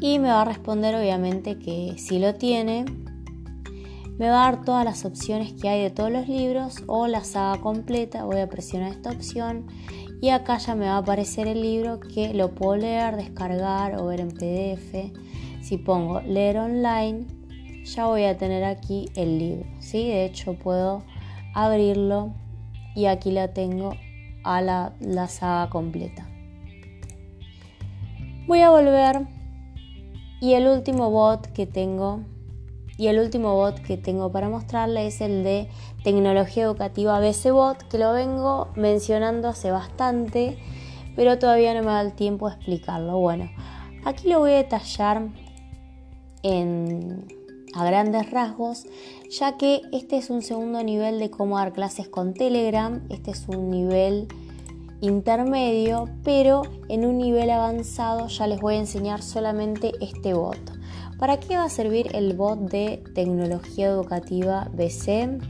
y 0.00 0.18
me 0.18 0.28
va 0.28 0.42
a 0.42 0.44
responder 0.44 0.94
obviamente 0.94 1.58
que 1.58 1.94
si 1.98 2.18
lo 2.18 2.34
tiene, 2.34 2.84
me 4.18 4.30
va 4.30 4.48
a 4.48 4.52
dar 4.52 4.64
todas 4.64 4.84
las 4.84 5.04
opciones 5.04 5.52
que 5.52 5.68
hay 5.68 5.82
de 5.82 5.90
todos 5.90 6.10
los 6.10 6.28
libros 6.28 6.82
o 6.86 7.06
la 7.06 7.24
saga 7.24 7.60
completa. 7.60 8.24
Voy 8.24 8.40
a 8.40 8.48
presionar 8.48 8.92
esta 8.92 9.10
opción 9.10 9.66
y 10.20 10.30
acá 10.30 10.58
ya 10.58 10.74
me 10.74 10.86
va 10.86 10.94
a 10.94 10.98
aparecer 10.98 11.46
el 11.46 11.62
libro 11.62 12.00
que 12.00 12.34
lo 12.34 12.54
puedo 12.54 12.76
leer, 12.76 13.16
descargar 13.16 13.96
o 13.96 14.06
ver 14.06 14.20
en 14.20 14.30
PDF. 14.30 15.12
Si 15.62 15.78
pongo 15.78 16.20
leer 16.20 16.58
online, 16.58 17.26
ya 17.84 18.06
voy 18.06 18.24
a 18.24 18.36
tener 18.36 18.64
aquí 18.64 19.08
el 19.14 19.38
libro. 19.38 19.68
¿sí? 19.78 20.08
De 20.08 20.24
hecho, 20.24 20.54
puedo 20.54 21.04
abrirlo 21.54 22.32
y 22.94 23.06
aquí 23.06 23.30
la 23.30 23.52
tengo 23.52 23.94
a 24.42 24.60
la, 24.60 24.94
la 25.00 25.28
saga 25.28 25.70
completa. 25.70 26.28
Voy 28.46 28.60
a 28.60 28.70
volver 28.70 29.37
y 30.40 30.54
el 30.54 30.66
último 30.66 31.10
bot 31.10 31.46
que 31.52 31.66
tengo 31.66 32.20
y 32.98 33.06
el 33.06 33.20
último 33.20 33.54
bot 33.54 33.80
que 33.80 33.96
tengo 33.96 34.32
para 34.32 34.48
mostrarle 34.48 35.06
es 35.06 35.20
el 35.20 35.44
de 35.44 35.68
tecnología 36.02 36.64
educativa 36.64 37.20
BCBot, 37.20 37.84
que 37.88 37.96
lo 37.96 38.12
vengo 38.12 38.68
mencionando 38.74 39.48
hace 39.48 39.70
bastante, 39.70 40.58
pero 41.14 41.38
todavía 41.38 41.74
no 41.74 41.80
me 41.80 41.92
da 41.92 42.00
el 42.00 42.12
tiempo 42.12 42.48
de 42.48 42.56
explicarlo. 42.56 43.16
Bueno, 43.18 43.48
aquí 44.04 44.28
lo 44.28 44.40
voy 44.40 44.50
a 44.50 44.56
detallar 44.56 45.28
en, 46.42 47.24
a 47.72 47.84
grandes 47.84 48.30
rasgos, 48.32 48.86
ya 49.30 49.56
que 49.56 49.82
este 49.92 50.16
es 50.16 50.28
un 50.28 50.42
segundo 50.42 50.82
nivel 50.82 51.20
de 51.20 51.30
cómo 51.30 51.56
dar 51.56 51.72
clases 51.72 52.08
con 52.08 52.34
Telegram, 52.34 53.00
este 53.10 53.30
es 53.30 53.46
un 53.46 53.70
nivel 53.70 54.26
intermedio, 55.00 56.08
pero 56.24 56.62
en 56.88 57.06
un 57.06 57.18
nivel 57.18 57.50
avanzado 57.50 58.28
ya 58.28 58.46
les 58.46 58.60
voy 58.60 58.74
a 58.74 58.78
enseñar 58.78 59.22
solamente 59.22 59.92
este 60.00 60.34
bot. 60.34 60.58
¿Para 61.18 61.40
qué 61.40 61.56
va 61.56 61.64
a 61.64 61.68
servir 61.68 62.14
el 62.14 62.34
bot 62.34 62.58
de 62.70 63.02
tecnología 63.14 63.88
educativa 63.88 64.68
BC? 64.72 65.40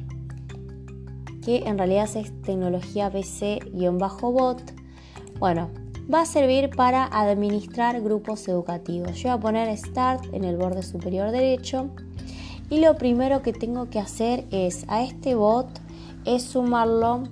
Que 1.44 1.64
en 1.66 1.78
realidad 1.78 2.08
es 2.14 2.32
tecnología 2.42 3.11
BC-bot. 3.11 4.62
Bueno, 5.38 5.70
va 6.12 6.22
a 6.22 6.26
servir 6.26 6.70
para 6.70 7.04
administrar 7.04 8.00
grupos 8.00 8.48
educativos. 8.48 9.16
Yo 9.16 9.28
voy 9.28 9.38
a 9.38 9.40
poner 9.40 9.76
Start 9.76 10.32
en 10.32 10.44
el 10.44 10.56
borde 10.56 10.82
superior 10.82 11.30
derecho 11.30 11.90
y 12.70 12.80
lo 12.80 12.96
primero 12.96 13.42
que 13.42 13.52
tengo 13.52 13.88
que 13.90 13.98
hacer 13.98 14.46
es 14.50 14.84
a 14.88 15.02
este 15.02 15.34
bot 15.34 15.68
es 16.24 16.42
sumarlo 16.42 17.24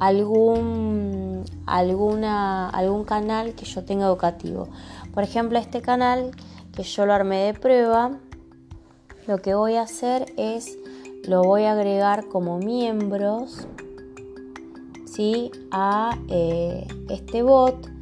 algún, 0.00 1.44
alguna, 1.66 2.68
algún 2.70 3.04
canal 3.04 3.54
que 3.54 3.64
yo 3.64 3.84
tenga 3.84 4.06
educativo. 4.06 4.68
Por 5.14 5.22
ejemplo, 5.22 5.58
este 5.58 5.82
canal 5.82 6.32
que 6.74 6.82
yo 6.82 7.06
lo 7.06 7.12
armé 7.12 7.44
de 7.44 7.54
prueba, 7.54 8.18
lo 9.26 9.38
que 9.38 9.54
voy 9.54 9.76
a 9.76 9.82
hacer 9.82 10.32
es 10.36 10.76
lo 11.24 11.42
voy 11.42 11.64
a 11.64 11.72
agregar 11.72 12.26
como 12.28 12.58
miembros 12.58 13.68
¿sí? 15.04 15.50
a 15.70 16.18
eh, 16.28 16.88
este 17.10 17.42
bot 17.42 17.99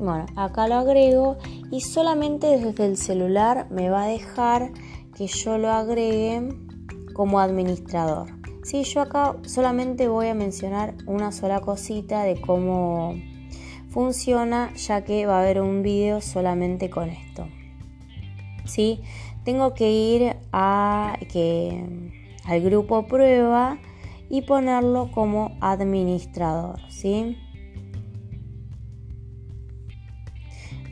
Bueno, 0.00 0.24
acá 0.34 0.66
lo 0.66 0.76
agrego 0.76 1.36
y 1.70 1.82
solamente 1.82 2.46
desde 2.58 2.86
el 2.86 2.96
celular 2.96 3.66
me 3.70 3.90
va 3.90 4.04
a 4.04 4.06
dejar 4.06 4.72
que 5.14 5.26
yo 5.26 5.58
lo 5.58 5.70
agregue 5.70 6.48
como 7.12 7.38
administrador. 7.38 8.30
Sí, 8.64 8.82
yo 8.84 9.02
acá 9.02 9.36
solamente 9.42 10.08
voy 10.08 10.28
a 10.28 10.34
mencionar 10.34 10.94
una 11.06 11.32
sola 11.32 11.60
cosita 11.60 12.22
de 12.22 12.40
cómo 12.40 13.14
funciona, 13.90 14.72
ya 14.74 15.04
que 15.04 15.26
va 15.26 15.36
a 15.36 15.42
haber 15.42 15.60
un 15.60 15.82
video 15.82 16.22
solamente 16.22 16.88
con 16.88 17.10
esto. 17.10 17.46
¿Sí? 18.64 19.02
Tengo 19.44 19.74
que 19.74 19.92
ir 19.92 20.36
a, 20.50 21.18
que, 21.30 21.84
al 22.46 22.62
grupo 22.62 23.06
prueba 23.06 23.76
y 24.30 24.42
ponerlo 24.42 25.10
como 25.12 25.58
administrador. 25.60 26.80
¿sí? 26.88 27.36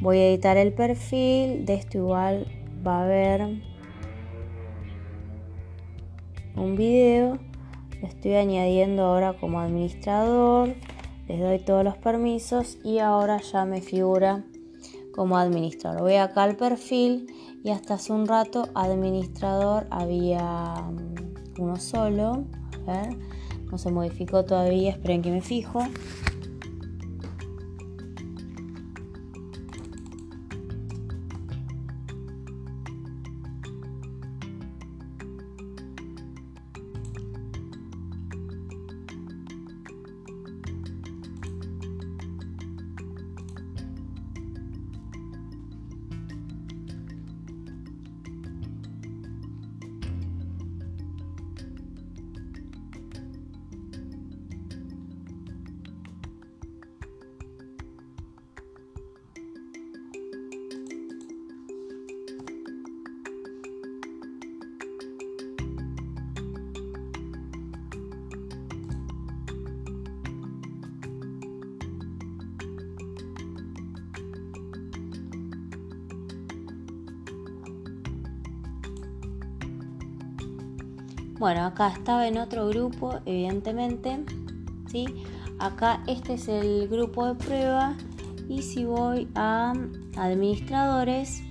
Voy 0.00 0.18
a 0.18 0.28
editar 0.28 0.56
el 0.56 0.72
perfil, 0.72 1.64
de 1.64 1.74
esto 1.74 1.98
igual 1.98 2.46
va 2.86 3.00
a 3.00 3.04
haber 3.04 3.42
un 6.54 6.76
video. 6.76 7.38
Lo 8.00 8.06
estoy 8.06 8.34
añadiendo 8.34 9.02
ahora 9.02 9.32
como 9.32 9.60
administrador. 9.60 10.76
Les 11.26 11.40
doy 11.40 11.58
todos 11.58 11.82
los 11.82 11.96
permisos 11.96 12.78
y 12.84 13.00
ahora 13.00 13.40
ya 13.40 13.64
me 13.64 13.80
figura 13.80 14.44
como 15.12 15.36
administrador. 15.36 16.02
Voy 16.02 16.14
acá 16.14 16.44
al 16.44 16.54
perfil 16.54 17.26
y 17.64 17.70
hasta 17.70 17.94
hace 17.94 18.12
un 18.12 18.28
rato 18.28 18.68
administrador 18.76 19.88
había 19.90 20.74
mm, 20.74 21.60
uno 21.60 21.74
solo. 21.74 22.44
A 22.86 23.02
ver, 23.02 23.16
no 23.68 23.78
se 23.78 23.90
modificó 23.90 24.44
todavía, 24.44 24.92
esperen 24.92 25.22
que 25.22 25.32
me 25.32 25.40
fijo. 25.40 25.80
Bueno, 81.38 81.66
acá 81.66 81.88
estaba 81.88 82.26
en 82.26 82.36
otro 82.36 82.66
grupo, 82.66 83.20
evidentemente. 83.24 84.24
¿sí? 84.90 85.06
Acá 85.60 86.02
este 86.08 86.34
es 86.34 86.48
el 86.48 86.88
grupo 86.88 87.26
de 87.26 87.34
prueba. 87.36 87.94
Y 88.48 88.62
si 88.62 88.84
voy 88.84 89.28
a 89.36 89.72
administradores, 90.16 91.42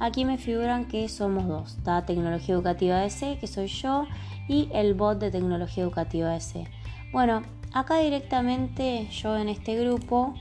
aquí 0.00 0.24
me 0.24 0.36
figuran 0.36 0.86
que 0.86 1.08
somos 1.08 1.46
dos. 1.46 1.76
Está 1.76 2.04
Tecnología 2.04 2.56
Educativa 2.56 3.08
C, 3.08 3.38
que 3.38 3.46
soy 3.46 3.68
yo, 3.68 4.06
y 4.48 4.68
el 4.72 4.94
bot 4.94 5.20
de 5.20 5.30
Tecnología 5.30 5.84
Educativa 5.84 6.40
C. 6.40 6.66
Bueno, 7.12 7.42
acá 7.72 7.98
directamente 7.98 9.06
yo 9.12 9.36
en 9.36 9.48
este 9.48 9.78
grupo, 9.78 10.34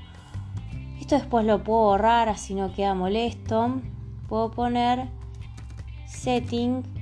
esto 1.00 1.14
después 1.14 1.46
lo 1.46 1.64
puedo 1.64 1.82
borrar 1.82 2.28
así 2.28 2.56
no 2.56 2.74
queda 2.74 2.96
molesto. 2.96 3.82
Puedo 4.28 4.50
poner 4.50 5.10
setting 6.08 6.93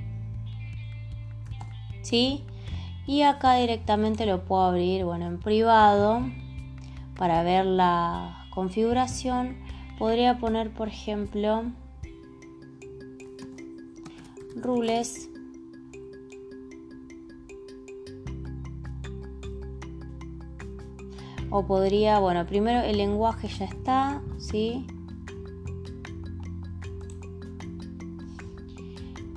y 3.06 3.22
acá 3.22 3.54
directamente 3.54 4.26
lo 4.26 4.44
puedo 4.44 4.62
abrir, 4.62 5.04
bueno, 5.04 5.26
en 5.26 5.38
privado 5.38 6.22
para 7.16 7.42
ver 7.42 7.64
la 7.64 8.46
configuración. 8.50 9.56
Podría 9.98 10.38
poner, 10.38 10.70
por 10.72 10.88
ejemplo, 10.88 11.64
rules 14.56 15.30
o 21.50 21.66
podría, 21.66 22.18
bueno, 22.18 22.46
primero 22.46 22.80
el 22.80 22.96
lenguaje 22.96 23.48
ya 23.48 23.66
está, 23.66 24.22
¿sí? 24.38 24.86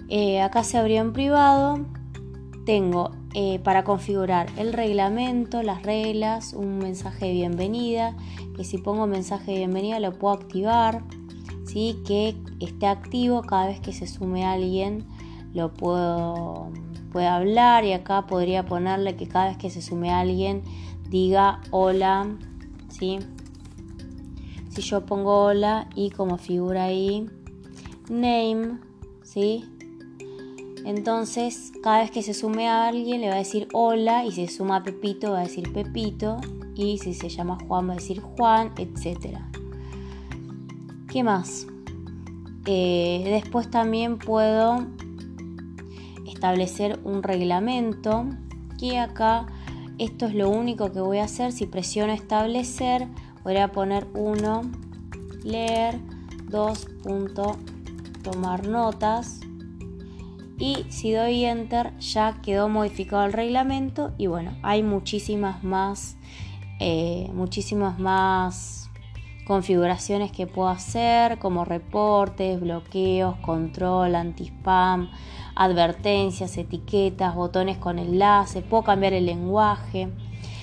Eh, 0.08 0.41
acá 0.41 0.63
se 0.63 0.78
abrió 0.78 1.01
en 1.01 1.13
privado 1.13 1.86
tengo 2.65 3.12
eh, 3.34 3.60
para 3.60 3.84
configurar 3.84 4.47
el 4.58 4.73
reglamento, 4.73 5.62
las 5.63 5.84
reglas, 5.84 6.54
un 6.54 6.80
mensaje 6.80 7.28
de 7.28 7.34
bienvenida, 7.34 8.15
que 8.56 8.63
si 8.63 8.78
pongo 8.78 9.08
mensaje 9.08 9.51
de 9.51 9.58
bienvenida 9.60 9.99
lo 9.99 10.13
puedo 10.13 10.34
activar, 10.34 11.04
¿sí? 11.65 11.97
que 12.06 12.36
esté 12.60 12.88
activo 12.88 13.43
cada 13.43 13.67
vez 13.67 13.80
que 13.80 13.93
se 13.93 14.08
sume 14.08 14.45
alguien, 14.45 15.06
lo 15.54 15.73
puedo 15.73 16.71
hablar 17.13 17.86
y 17.86 17.93
acá 17.93 18.28
podría 18.28 18.65
ponerle 18.65 19.15
que 19.15 19.28
cada 19.28 19.49
vez 19.49 19.58
que 19.58 19.69
se 19.69 19.82
sume 19.82 20.12
alguien 20.12 20.63
diga 21.10 21.62
hola, 21.71 22.28
¿sí? 22.89 23.19
Si 24.69 24.82
yo 24.82 25.06
pongo 25.06 25.45
hola 25.45 25.88
y 25.95 26.10
como 26.10 26.38
figura 26.38 26.86
ahí 26.86 27.30
name, 28.10 28.80
¿sí? 29.23 29.63
Entonces, 30.86 31.71
cada 31.82 32.02
vez 32.02 32.12
que 32.12 32.21
se 32.21 32.36
sume 32.36 32.69
a 32.69 32.88
alguien 32.88 33.21
le 33.21 33.30
va 33.30 33.36
a 33.36 33.39
decir 33.39 33.67
hola 33.74 34.24
y 34.24 34.32
se 34.32 34.48
suma 34.48 34.78
a 34.78 34.84
Pepito 34.84 35.32
va 35.32 35.39
a 35.39 35.43
decir 35.43 35.74
Pepito 35.74 36.38
y 36.76 37.00
si 37.00 37.15
se 37.15 37.28
llama 37.28 37.58
Juan 37.67 37.89
va 37.89 37.93
a 37.93 37.95
decir 37.95 38.21
Juan, 38.21 38.71
etc. 38.78 39.39
¿Qué 41.10 41.24
más? 41.24 41.65
Eh, 42.67 43.24
después 43.26 43.71
también 43.71 44.19
puedo 44.19 44.86
establecer 46.28 47.00
un 47.04 47.24
reglamento 47.24 48.28
que 48.78 49.00
acá 49.00 49.48
esto 49.98 50.28
es 50.28 50.36
lo 50.36 50.50
único 50.50 50.91
que 50.91 51.00
voy 51.00 51.17
a 51.17 51.24
hacer. 51.24 51.52
Si 51.52 51.65
presiono 51.65 52.13
establecer, 52.13 53.08
voy 53.43 53.58
a 53.58 53.71
poner 53.71 54.06
1, 54.13 54.62
leer, 55.43 56.00
2, 56.50 56.88
tomar 58.21 58.67
notas, 58.67 59.39
y 60.57 60.85
si 60.89 61.11
doy 61.11 61.45
enter 61.45 61.97
ya 61.99 62.39
quedó 62.41 62.69
modificado 62.69 63.25
el 63.25 63.33
reglamento 63.33 64.13
y 64.17 64.27
bueno, 64.27 64.57
hay 64.63 64.83
muchísimas 64.83 65.63
más, 65.63 66.17
eh, 66.79 67.29
muchísimas 67.33 67.99
más 67.99 68.89
configuraciones 69.45 70.31
que 70.31 70.47
puedo 70.47 70.69
hacer 70.69 71.37
como 71.39 71.65
reportes, 71.65 72.59
bloqueos, 72.59 73.35
control, 73.37 74.15
anti-spam, 74.15 75.09
advertencias, 75.55 76.57
etiquetas, 76.57 77.35
botones 77.35 77.77
con 77.77 77.99
enlace, 77.99 78.61
puedo 78.61 78.83
cambiar 78.83 79.13
el 79.13 79.25
lenguaje. 79.25 80.09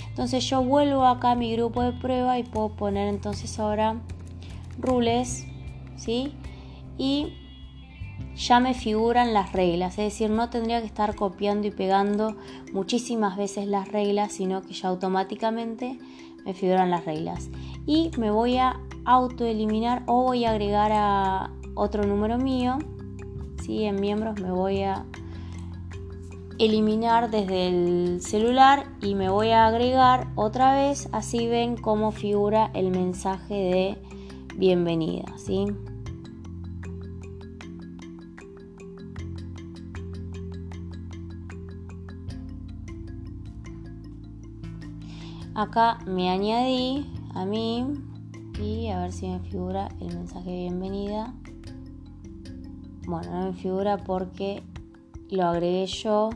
Entonces 0.09 0.45
yo 0.45 0.63
vuelvo 0.63 1.07
acá 1.07 1.33
a 1.33 1.35
mi 1.37 1.53
grupo 1.53 1.83
de 1.83 1.93
prueba 1.93 2.39
y 2.39 2.43
puedo 2.43 2.71
poner 2.71 3.09
entonces 3.09 3.59
ahora 3.59 3.97
rules, 4.79 5.47
¿sí? 5.97 6.35
Y 6.99 7.35
ya 8.35 8.61
me 8.61 8.75
figuran 8.75 9.35
las 9.35 9.53
reglas, 9.53 9.99
es 9.99 10.13
decir, 10.13 10.31
no 10.31 10.49
tendría 10.51 10.81
que 10.81 10.87
estar 10.87 11.15
copiando 11.15 11.67
y 11.67 11.71
pegando 11.71 12.37
muchísimas 12.73 13.37
veces 13.37 13.67
las 13.67 13.89
reglas, 13.89 14.33
sino 14.33 14.63
que 14.63 14.73
ya 14.73 14.89
automáticamente 14.89 15.99
me 16.45 16.55
figuran 16.55 16.91
las 16.91 17.05
reglas. 17.05 17.51
Y 17.87 18.11
me 18.19 18.31
voy 18.31 18.57
a 18.57 18.81
autoeliminar 19.05 20.03
o 20.07 20.23
voy 20.23 20.45
a 20.45 20.51
agregar 20.51 20.93
a 20.95 21.51
otro 21.75 22.05
número 22.05 22.39
mío. 22.39 22.79
¿sí? 23.63 23.85
En 23.85 24.01
miembros 24.01 24.41
me 24.41 24.51
voy 24.51 24.83
a 24.83 25.05
eliminar 26.59 27.31
desde 27.31 27.69
el 27.69 28.21
celular 28.23 28.87
y 29.01 29.15
me 29.15 29.29
voy 29.29 29.51
a 29.51 29.67
agregar 29.67 30.29
otra 30.37 30.75
vez, 30.75 31.09
así 31.13 31.49
ven 31.49 31.77
cómo 31.77 32.13
figura 32.13 32.71
el 32.75 32.91
mensaje 32.91 33.55
de 33.55 33.99
bienvenida, 34.57 35.25
¿sí? 35.39 35.67
Acá 45.55 45.99
me 46.07 46.31
añadí 46.31 47.07
a 47.35 47.45
mí 47.45 47.85
y 48.59 48.89
a 48.89 49.01
ver 49.01 49.13
si 49.13 49.29
me 49.29 49.39
figura 49.41 49.89
el 50.01 50.17
mensaje 50.17 50.51
de 50.51 50.57
bienvenida. 50.57 51.35
Bueno, 53.07 53.31
no 53.31 53.47
me 53.49 53.53
figura 53.53 53.99
porque 53.99 54.63
lo 55.29 55.45
agregué 55.45 55.85
yo, 55.85 56.31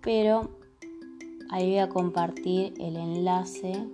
pero 0.00 0.48
ahí 1.50 1.70
voy 1.70 1.78
a 1.78 1.88
compartir 1.88 2.74
el 2.78 2.96
enlace. 2.96 3.88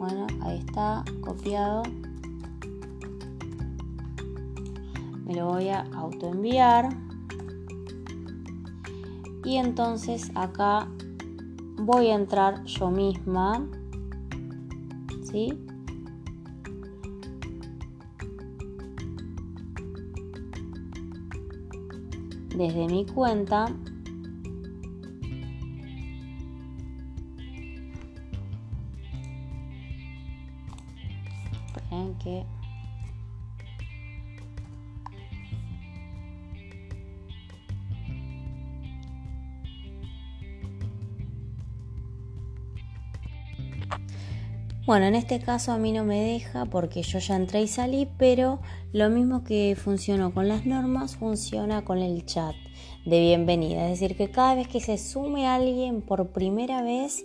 Bueno, 0.00 0.26
ahí 0.40 0.58
está 0.58 1.04
copiado. 1.20 1.84
Me 5.24 5.36
lo 5.36 5.46
voy 5.46 5.68
a 5.68 5.82
autoenviar. 5.94 6.88
Y 9.44 9.56
entonces 9.56 10.32
acá 10.34 10.88
voy 11.80 12.08
a 12.08 12.14
entrar 12.14 12.64
yo 12.64 12.90
misma. 12.90 13.66
¿Sí? 15.24 15.52
desde 22.60 22.86
mi 22.88 23.06
cuenta 23.06 23.74
Esperen 31.74 32.14
que 32.18 32.44
Bueno, 44.90 45.06
en 45.06 45.14
este 45.14 45.38
caso 45.38 45.70
a 45.70 45.78
mí 45.78 45.92
no 45.92 46.02
me 46.02 46.20
deja 46.20 46.64
porque 46.64 47.04
yo 47.04 47.20
ya 47.20 47.36
entré 47.36 47.62
y 47.62 47.68
salí, 47.68 48.08
pero 48.18 48.58
lo 48.92 49.08
mismo 49.08 49.44
que 49.44 49.76
funcionó 49.80 50.34
con 50.34 50.48
las 50.48 50.66
normas 50.66 51.14
funciona 51.14 51.84
con 51.84 51.98
el 51.98 52.26
chat 52.26 52.56
de 53.06 53.20
bienvenida. 53.20 53.84
Es 53.84 54.00
decir, 54.00 54.16
que 54.16 54.32
cada 54.32 54.56
vez 54.56 54.66
que 54.66 54.80
se 54.80 54.98
sume 54.98 55.46
alguien 55.46 56.02
por 56.02 56.32
primera 56.32 56.82
vez, 56.82 57.24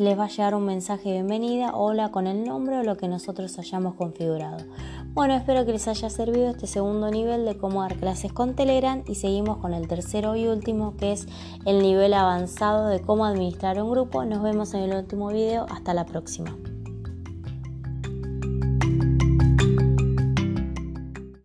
les 0.00 0.18
va 0.18 0.24
a 0.24 0.28
llegar 0.28 0.56
un 0.56 0.64
mensaje 0.64 1.10
de 1.10 1.14
bienvenida, 1.22 1.76
hola 1.76 2.10
con 2.10 2.26
el 2.26 2.42
nombre 2.42 2.76
o 2.76 2.82
lo 2.82 2.96
que 2.96 3.06
nosotros 3.06 3.56
hayamos 3.60 3.94
configurado. 3.94 4.66
Bueno, 5.14 5.36
espero 5.36 5.64
que 5.64 5.70
les 5.70 5.86
haya 5.86 6.10
servido 6.10 6.50
este 6.50 6.66
segundo 6.66 7.08
nivel 7.12 7.44
de 7.44 7.56
cómo 7.56 7.82
dar 7.82 7.94
clases 7.94 8.32
con 8.32 8.56
Telegram 8.56 9.04
y 9.06 9.14
seguimos 9.14 9.58
con 9.58 9.74
el 9.74 9.86
tercero 9.86 10.34
y 10.34 10.48
último 10.48 10.96
que 10.96 11.12
es 11.12 11.28
el 11.66 11.78
nivel 11.82 12.14
avanzado 12.14 12.88
de 12.88 13.00
cómo 13.00 13.26
administrar 13.26 13.80
un 13.80 13.92
grupo. 13.92 14.24
Nos 14.24 14.42
vemos 14.42 14.74
en 14.74 14.80
el 14.80 14.96
último 14.96 15.28
video. 15.28 15.66
Hasta 15.70 15.94
la 15.94 16.04
próxima. 16.04 16.58